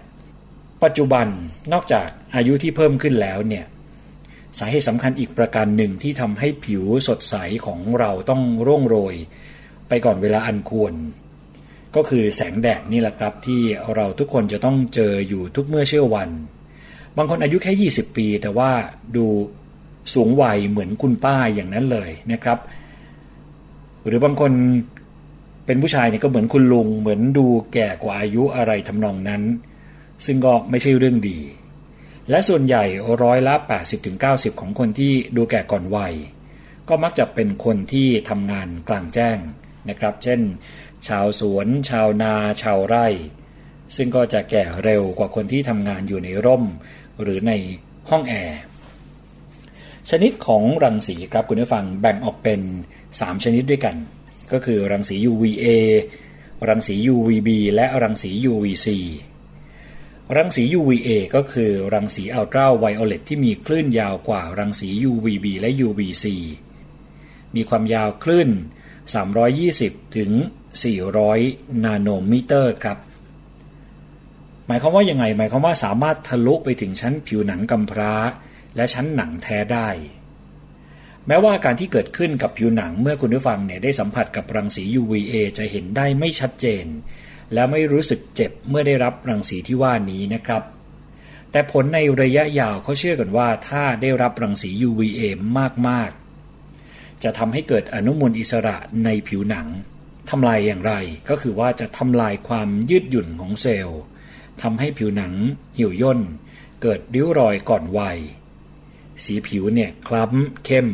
[0.85, 1.27] ปัจจุบัน
[1.73, 3.65] นอกจากอายุที่เพิ่มขึ้นแล้วเนี่ย
[4.59, 7.35] สาเหตุสำคัญอีกประการหนึ่งที่ทำให้ผิวสดใส
[7.67, 9.15] ของเราต้องร่วงโรย
[9.89, 10.95] ไปก่อนเวลาอันควร
[11.97, 13.61] ก็คือแสงแดดนี่แหละครับที่
[13.95, 16.31] เราทุกคนจะต้องเจออยู่ทุกเมื่อเชื่อวัน
[17.17, 18.71] บางคนอายุแค่ 20 ปี แต่ว่า
[19.17, 19.27] ดู
[20.15, 22.59] สูงวัยเหมือนคุณป้าอย่างนั้นเลยนะครับ
[24.07, 24.53] หรือบางคน
[25.67, 29.43] เป็นผู้ชายเนี่ยก็เหมือนคุณลุง เหมือนดูแก่กว่าอายุอะไรทำนองนั้น
[30.25, 31.39] ซึ่งก็ไม่ใช่เรื่องดี
[32.31, 32.85] และส่วนใหญ่
[33.23, 33.55] ร้อยละ
[34.09, 36.15] 80-90 ของคนที่ดูแก่ก่อนวัย
[36.89, 39.39] ก็มักจะเป็นคนที่ทำงานกลางแจ้ง
[39.89, 40.41] นะครับ เช่น
[41.09, 43.07] ชาวสวน ชาวนา ชาวไร่
[43.97, 46.65] ซึ่งก็จะแก่เร็วกว่าคนที่ทำงานอยู่ในร่ม
[47.23, 47.53] หรือใน
[48.11, 48.59] ห้องแอร์
[50.11, 52.61] ชนิดของรังสีครับคุณผู้ฟังแบ่งออกเป็น
[53.05, 53.97] 3 ชนิดด้วยกัน
[54.53, 55.67] ก็คือรังสี UVA
[56.69, 58.89] รังสี UVB และรังสี UVC
[60.35, 66.25] รังสี UVA ก็คือรังสีอัลตราไวโอเลตที่มีคลื่นยาวกว่ารังสี UVB และ UVC
[67.55, 68.51] มีความยาวคลื่น
[69.33, 70.31] 320 ถึง
[71.09, 72.99] 400 นาโนมิเตอร์ครับ
[74.67, 78.15] หมายความว่ายังไง หมายความว่าสามารถทะลุไปถึงชั้นผิวหนังกำพร้า
[78.77, 79.89] และชั้นหนังแท้ได้
[81.27, 86.87] แม้ว่าการที่เกิดขึ้นกับผิวหนังเมื่อคุณผู้ฟังเนี่ยได้สัมผัสกับรังสี UVA จะเห็นได้ไม่ชัดเจน
[87.53, 90.63] และไม่รู้สึกเจ็บเมื่อได้รับรังสีที่ว่านี้นะครับ
[91.51, 95.21] แต่ผลในระยะยาวเขาเชื่อกันว่าถ้าได้รับรังสี UVA
[95.89, 99.67] มากๆ จะทำให้เกิดอนุมูลอิสระในผิวหนัง
[100.31, 100.95] ทำลายอย่างไร
[101.29, 104.01] ก็คือว่าจะทำลายความยืดหยุ่นของเซลล์
[104.63, 105.33] ทำให้ผิวหนัง
[105.75, 106.21] เหี่ยวย่น
[106.83, 108.19] เกิดริ้วรอยก่อนวัย
[109.25, 110.89] สีผิวเนี่ยคล้ำเข้ม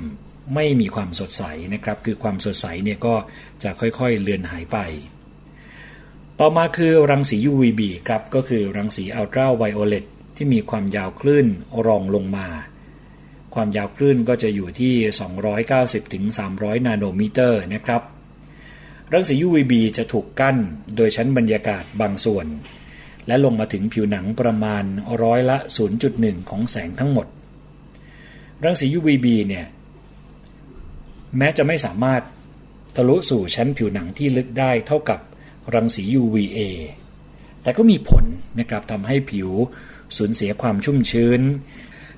[0.55, 1.43] ไม่มีความสดใส
[1.73, 3.15] นะครับ คือความสดใสเนี่ยก็
[3.63, 4.79] จะค่อยๆเลือนหายไป
[6.41, 10.05] ต่อมาคือรังสี UVB ครับก็คือรังสีอัลตราไวโอเลต
[10.37, 11.47] ที่มีความยาวคลื่น
[11.87, 12.47] รองลงมา
[13.55, 14.95] ความยาวคลื่นก็จะอยู่ที่
[15.53, 16.25] 290ถึง
[16.57, 18.03] 300 นาโนมิเตอร์นะครับ
[19.13, 20.57] รังสี UVB จะถูกกั้น
[20.97, 22.47] โดยชั้นบรรยากาศบางส่วน
[23.27, 24.85] และลงมาถึงผิวหนังประมาณ
[25.23, 25.57] ร้อยละ
[26.03, 27.27] 0.1 ของแสงทั้งหมด
[28.65, 29.67] รังสี UVB เนี่ย
[31.39, 32.23] แม้จะไม่สามารถ
[32.97, 35.21] ทะลุสู่ชั้นผิวหนังที่ลึกได้เท่ากับ
[35.75, 36.59] รังสี UVA
[37.63, 38.25] แต่ก็มีผล
[38.59, 39.51] นะครับทำให้ผิว
[40.17, 41.41] สูญเสียความชุ่มชื้น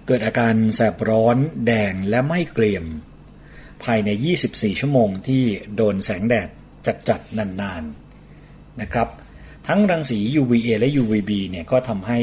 [0.07, 1.36] เกิดอาการแสบร้อน
[1.66, 2.84] แดงและไม่เกรียม
[3.84, 4.11] ภายใน
[4.47, 5.42] 24 ชั่วโมงที่
[5.76, 6.49] โดนแสงแดด
[7.09, 9.09] จัดๆนานๆนะครับ
[9.66, 12.18] ทั้งรังสี UVA และ UVB เนี่ยก็ทำให้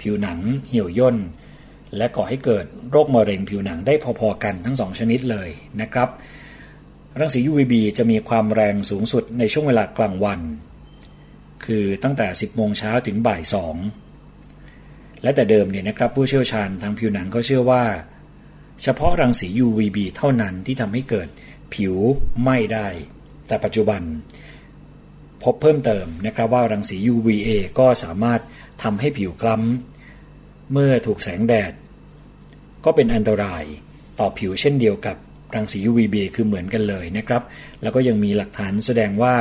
[0.00, 0.38] ผิวหนัง
[0.68, 1.16] เหี่ยวย่น
[1.96, 5.48] และก่อให้เกิดโรคมะเร็งผิวหนังได้พอๆกันทั้งสองชนิดเลย
[5.80, 6.08] นะครับ
[7.20, 10.40] รังสี UVB จะมีความแรงสูงสุดในช่วงเวลากลางวัน
[11.64, 13.42] คือตั้งแต่ 10 โมงเช้าถึงบ่าย
[14.12, 17.84] 2 และแต่เดิมเนี่ยนะครับผู้เชี่ยวชาญทางผิวหนังเขาเชื่อว่า
[18.82, 21.28] เฉพาะรังสี UVB เท่านั้นที่ทำให้เกิด
[21.74, 21.94] ผิว
[22.42, 22.88] ไหม้ได้
[23.48, 24.02] แต่ปัจจุบัน
[25.42, 27.48] พบเพิ่มเติมนะครับว่ารังสี UVA
[27.78, 28.40] ก็สามารถ
[28.82, 31.72] ทำให้ผิวคล้ำเมื่อถูกแสงแดด
[32.84, 33.64] ก็เป็นอันตราย
[34.20, 35.16] ต่อผิวเช่นเดียวกับ
[35.54, 37.42] รังสี UVB คือเหมือนกันเลยนะครับ
[37.82, 39.34] แล้วก็ยังมีหลักฐานแสดงว่า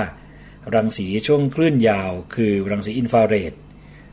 [0.76, 3.53] รังสีช่วงคลื่นยาว คือรังสีอินฟราเรด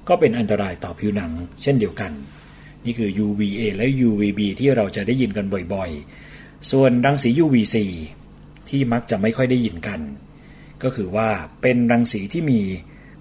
[0.09, 1.33] ก็เป็นอันตรายต่อผิวหนัง
[1.63, 2.13] เช่นเดียวกัน
[2.85, 7.77] นี่คือ UVA และ UVB ที่เราจะได้ยินกันบ่อยๆ ส่วนรังสี UVC
[8.69, 10.01] ที่มักจะไม่ค่อยได้ยินกัน
[10.83, 11.29] ก็คือว่า
[11.63, 12.61] เป็นรังสีที่มี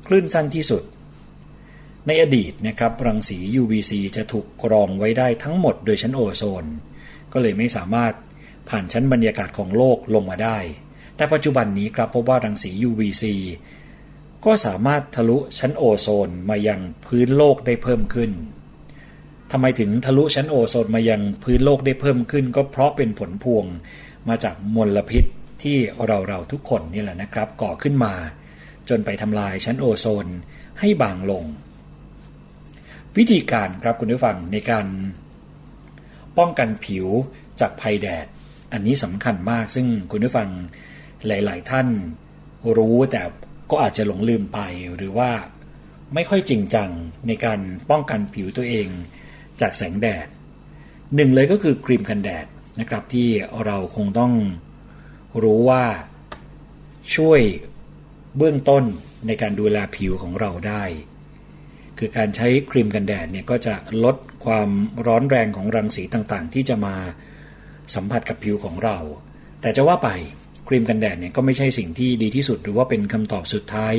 [0.07, 0.83] คลื่นสั้นที่สุด
[2.07, 6.65] ในอดีตนะครับรังสี UVC จะถูกกรองไว้ได้ทั้งหมดโดยชั้นโอโซน
[7.33, 8.13] ก็เลยไม่สามารถ
[8.69, 10.57] ผ่านชั้นบรรยากาศของโลกลงมาได้
[11.15, 13.23] แต่ปัจจุบันนี้ครับพบว่ารังสี UVC
[14.45, 18.31] ก็สามารถทะลุชั้นโอโซนมายังพื้นโลกได้เพิ่มขึ้น
[19.51, 23.65] ทำไมถึงทะลุชั้นโอโซนมายังพื้นโลกได้เพิ่มขึ้น ก็เพราะเป็นผลพวง
[24.29, 25.25] มาจากมลพิษ
[25.63, 28.13] ที่เราเราทุกคนนี่แหละนะครับ ก่อขึ้นมา
[28.89, 30.27] จนไปทำลายชั้นโอโซน
[30.79, 31.45] ให้บางลง
[33.17, 34.87] วิธีการครับคุณผู้ฟังในการ
[36.37, 37.07] ป้องกันผิว
[37.59, 38.27] จากภัยแดด
[38.73, 40.49] อันนี้สำคัญมากซึ่งคุณผู้ฟัง
[41.27, 41.87] หลาย ๆ ท่าน
[42.77, 43.21] รู้แต่
[43.71, 44.59] ก็อาจจะหลงลืมไป
[44.95, 45.31] หรือว่า
[46.13, 46.89] ไม่ค่อยจริงจัง
[47.27, 47.59] ในการ
[47.89, 48.87] ป้องกันผิวตัวเอง
[49.61, 50.27] จากแสงแดด
[51.15, 52.45] หนึ่งเลยก็คือครีมกันแดด
[52.79, 53.29] นะครับที่
[53.65, 54.33] เราคงต้อง
[55.43, 55.83] รู้ว่า
[57.15, 57.41] ช่วย
[58.37, 58.83] เบื้องต้น
[59.27, 60.83] ในการดูแลผิวของเราได้
[61.97, 64.15] คือการใช้ครีมกันแดดเนี่ยก็จะลด
[64.45, 64.69] ความ
[65.07, 66.95] ร้อนแรงของรังสีต่างๆ ที่จะมา
[67.95, 68.97] สัมผัสกับผิวของเรา
[69.61, 70.09] แต่จะว่าไป
[70.67, 73.95] ครีมกันแดดเนี่ยก็ไม่ใช่สิ่งที่ดีที่สุดหรือว่าเป็นคำตอบสุดท้าย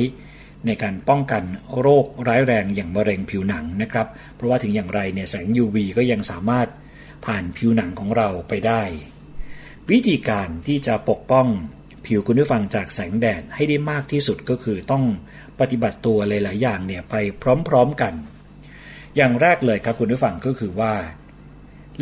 [0.65, 1.43] ในการป้องกัน
[1.79, 6.67] โรคร้ายแรงอย่างมะเร็งผิวหนังนะครับ เพราะว่าถึงอย่างไรเนี่ยแสง UV ก็ยังสามารถ
[7.25, 8.83] ผ่านผิวหนังของเราไปได้
[9.91, 11.47] วิธีการที่จะปกป้อง
[12.05, 15.03] ผิวคุณผู้ฟังจากแสงแดดให้ได้มากที่สุดก็คือต้อง
[15.59, 17.15] ปฏิบัติตัวหลาย ๆ อย่างเนี่ยไป
[17.67, 18.13] พร้อม ๆ กัน
[19.15, 20.93] อย่างแรกเลยครับคุณผู้ฟังก็คือว่า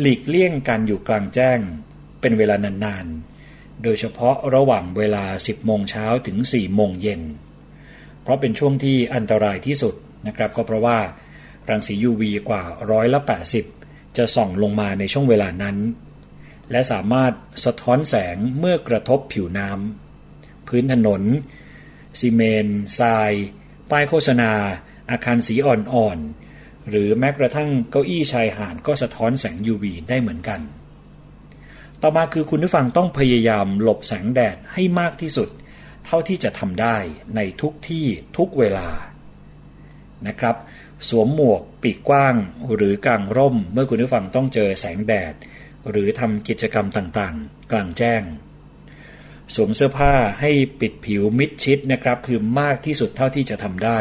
[0.00, 1.58] หลีกเลี่ยงการอยู่กลางแจ้ง
[2.20, 7.22] เป็นเวลานานๆ โดยเฉพาะระหว่างเวลา 10 โมงเช้าถึง 4 โมงเย็น
[8.22, 9.94] เพราะเป็นช่วงที่อันตรายที่สุด
[10.26, 10.98] นะครับก็เพราะว่า
[11.68, 13.20] รังสี UV กว่าร้อยละ
[13.68, 15.76] 80 จะส่องลงมาในช่วงเวลานั้น
[16.70, 17.32] และสามารถ
[17.64, 21.22] สะท้อนแสงเมื่อกระทบผิวน้ำพื้นถนน
[22.20, 22.68] ซีเมน
[23.00, 23.32] ทราย
[23.90, 24.52] ป้ายโฆษณา
[25.10, 26.47] อาคารสีอ่อนๆ
[26.88, 30.60] หรือแม้กระทั่งเก้าอี้ชายหาดก็สะท้อนแสง UV ได้เหมือนกัน
[32.02, 35.48] ต่อมาคือคุณผู้ฟังต้องพยายามหลบแสงแดดให้มากที่สุด
[36.06, 36.96] เท่าที่จะทำได้
[37.36, 38.88] ในทุกที่ทุกเวลา
[40.26, 40.56] นะครับ
[41.08, 42.36] สวมหมวกปีกกว้าง
[42.74, 45.34] หรือกางร่ม เมื่อคุณผู้ฟังต้องเจอแสงแดด
[45.90, 48.22] หรือทำกิจกรรมต่างๆ กลางแจ้ง
[49.54, 53.98] สวมเสื้อผ้าให้ปิดผิวมิดชิดนะครับ คือมากที่สุดเท่าที่จะทำได้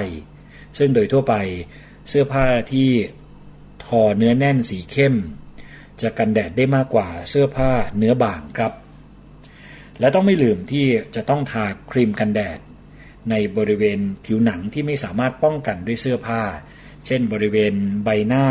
[0.77, 1.35] ซึ่งโดยทั่วไป
[2.09, 2.89] เสื้อผ้าที่
[3.85, 5.15] ทอเนื้อแน่นสีเข้ม
[6.01, 8.73] จะกันแดดได้มากกว่าเสื้อผ้าเนื้อบางครับ
[9.99, 10.85] และต้องไม่ลืมที่
[11.15, 12.59] จะต้องทาครีมกันแดด
[13.29, 16.41] ในบริเวณผิวหนังที่ไม่สามารถป้องกันด้วยเสื้อผ้า
[17.05, 18.45] เช่นบริเวณใบหน้า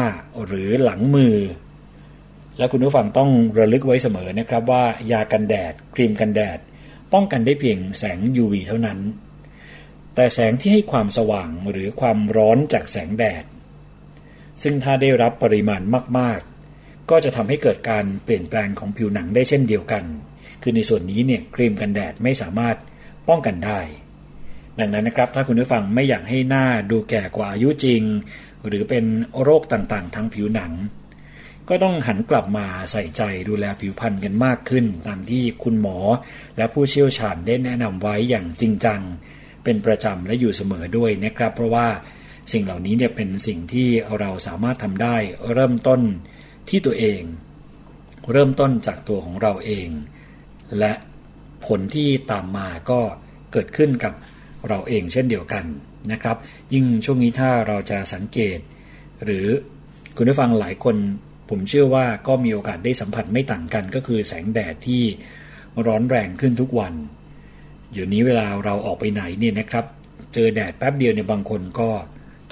[0.47, 1.37] หรือหลังมือ
[2.59, 6.59] และคุณผู้ฟังต้องระลึกไว้เสมอนะครับว่ายากันแดด ครีมกันแดด
[7.13, 8.99] ป้องกันได้เพียงแสง UV เท่านั้น
[10.17, 13.45] แต่แสงที่ให้ความสว่างหรือความร้อนจากแสงแดด
[14.63, 15.83] ซึ่งถ้าได้รับปริมาณ
[16.19, 16.41] มาก
[16.75, 20.05] ๆ ก็จะทำให้เกิดการเปลี่ยนแปลงของผิวหนังได้เช่นเดียวกัน
[20.63, 22.77] คือในส่วนนี้เนี่ยครีมกันแดดไม่สามารถ
[23.29, 23.81] ป้องกันได้
[24.79, 28.03] ดังนั้นนะครับถ้าคุณผู้ฟังไม่อยากให้หน้าดูแก่กว่าอายุจริง
[28.67, 29.05] หรือเป็น
[29.43, 30.73] โรคต่างๆ ทางผิวหนัง
[31.69, 35.99] ก็ต้องหันกลับมาใส่ใจดูแลผิวพรรณกันมากขึ้น ตามที่คุณหมอ
[36.57, 39.01] และผู้เชี่ยวชาญได้แนะนำไว้อย่างจริงจัง
[39.67, 41.87] เป็นประจำและอยู่เสมอด้วยนะครับ เพราะว่า
[42.53, 43.89] สิ่งเหล่านี้เนี่ยเป็นสิ่งที่
[44.19, 45.17] เราสามารถทำได้
[45.53, 46.01] เริ่มต้น
[46.69, 47.21] ที่ตัวเอง
[48.33, 49.89] เริ่มต้นจากตัวของเราเอง
[50.79, 50.93] และ
[51.67, 53.01] ผลที่ตามมาก็
[53.53, 54.15] เกิดขึ้นกับ
[54.69, 55.65] เราเองเช่นเดียวกัน
[56.13, 56.37] นะครับ
[56.73, 58.59] ยิ่งช่วงนี้ถ้าเราจะสังเกต
[59.25, 59.47] หรือ
[60.17, 60.97] คุณผู้ฟังหลายคน
[61.51, 65.03] ผมเชื่อว่าก็มีโอกาสได้สัมผัสไม่ต่างกัน ก็คือแสงแดดที่
[65.87, 66.95] ร้อนแรงขึ้นทุกวัน
[67.93, 69.85] เดี๋ยวนี้เวลาเราออกไปไหนเนี่ยนะครับ
[70.35, 71.89] เจอแดดแป๊บเดียวเนี่ยบางคนก็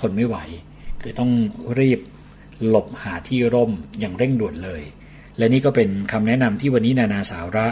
[0.01, 0.37] ทนไม่ไหว
[1.01, 1.31] คือต้อง
[1.79, 2.01] รีบ
[2.69, 4.83] หลบหาที่ร่มอย่างเร่งด่วนเลย
[5.39, 7.67] และนี่ก็เป็นคำแนะนำที่วันนี้นานาสาระ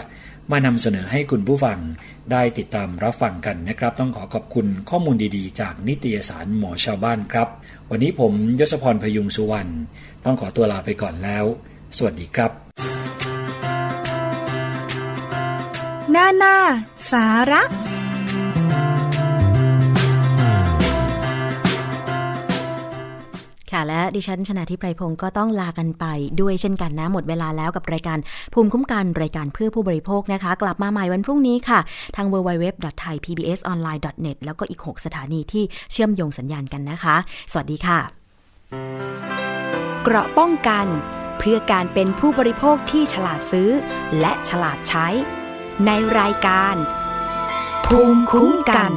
[0.51, 1.79] มานำเสนอให้คุณผู้ฟัง
[2.33, 7.49] ได้ติดตามรับฟังกันนะครับ ต้องขอขอบคุณข้อมูลดีๆ จากนิตยสารหมอชาวบ้านครับ
[7.91, 9.71] วันนี้ผมยศพรพยุงสุวรรณ
[10.25, 11.45] ต้องขอตัวลาไปก่อนแล้ว
[11.97, 13.02] สวัสดีครับ
[16.15, 16.55] นานา
[17.11, 17.63] สาระ
[23.73, 26.05] ค่ะและดิฉันชนะทิพไพรพงศ์ก็ต้องลากันไป
[26.41, 28.19] ด้วยเช่นกันนะ หมดเวลาแล้วกับรายการ
[28.55, 31.81] ภูมิคุ้มกันรายการเพื่อผู้บริโภคนะคะ กลับมาใหม่วันพรุ่งนี้ค่ะ
[32.17, 37.17] ทาง www.thaipbsonline.net แล้วก็อีก 6 สถานีที่เชื่อมโยงสัญญาณกันนะคะ
[37.53, 37.99] สวัสดีค่ะ
[40.03, 40.87] เกราะป้องกัน
[41.39, 43.71] เพื่อการเป็นผู้บริโภคที่ฉลาดซื้อ
[44.21, 45.09] และฉลาดใช้
[45.87, 46.77] ในรายการ
[47.87, 48.93] ภูมิคุ้มกัน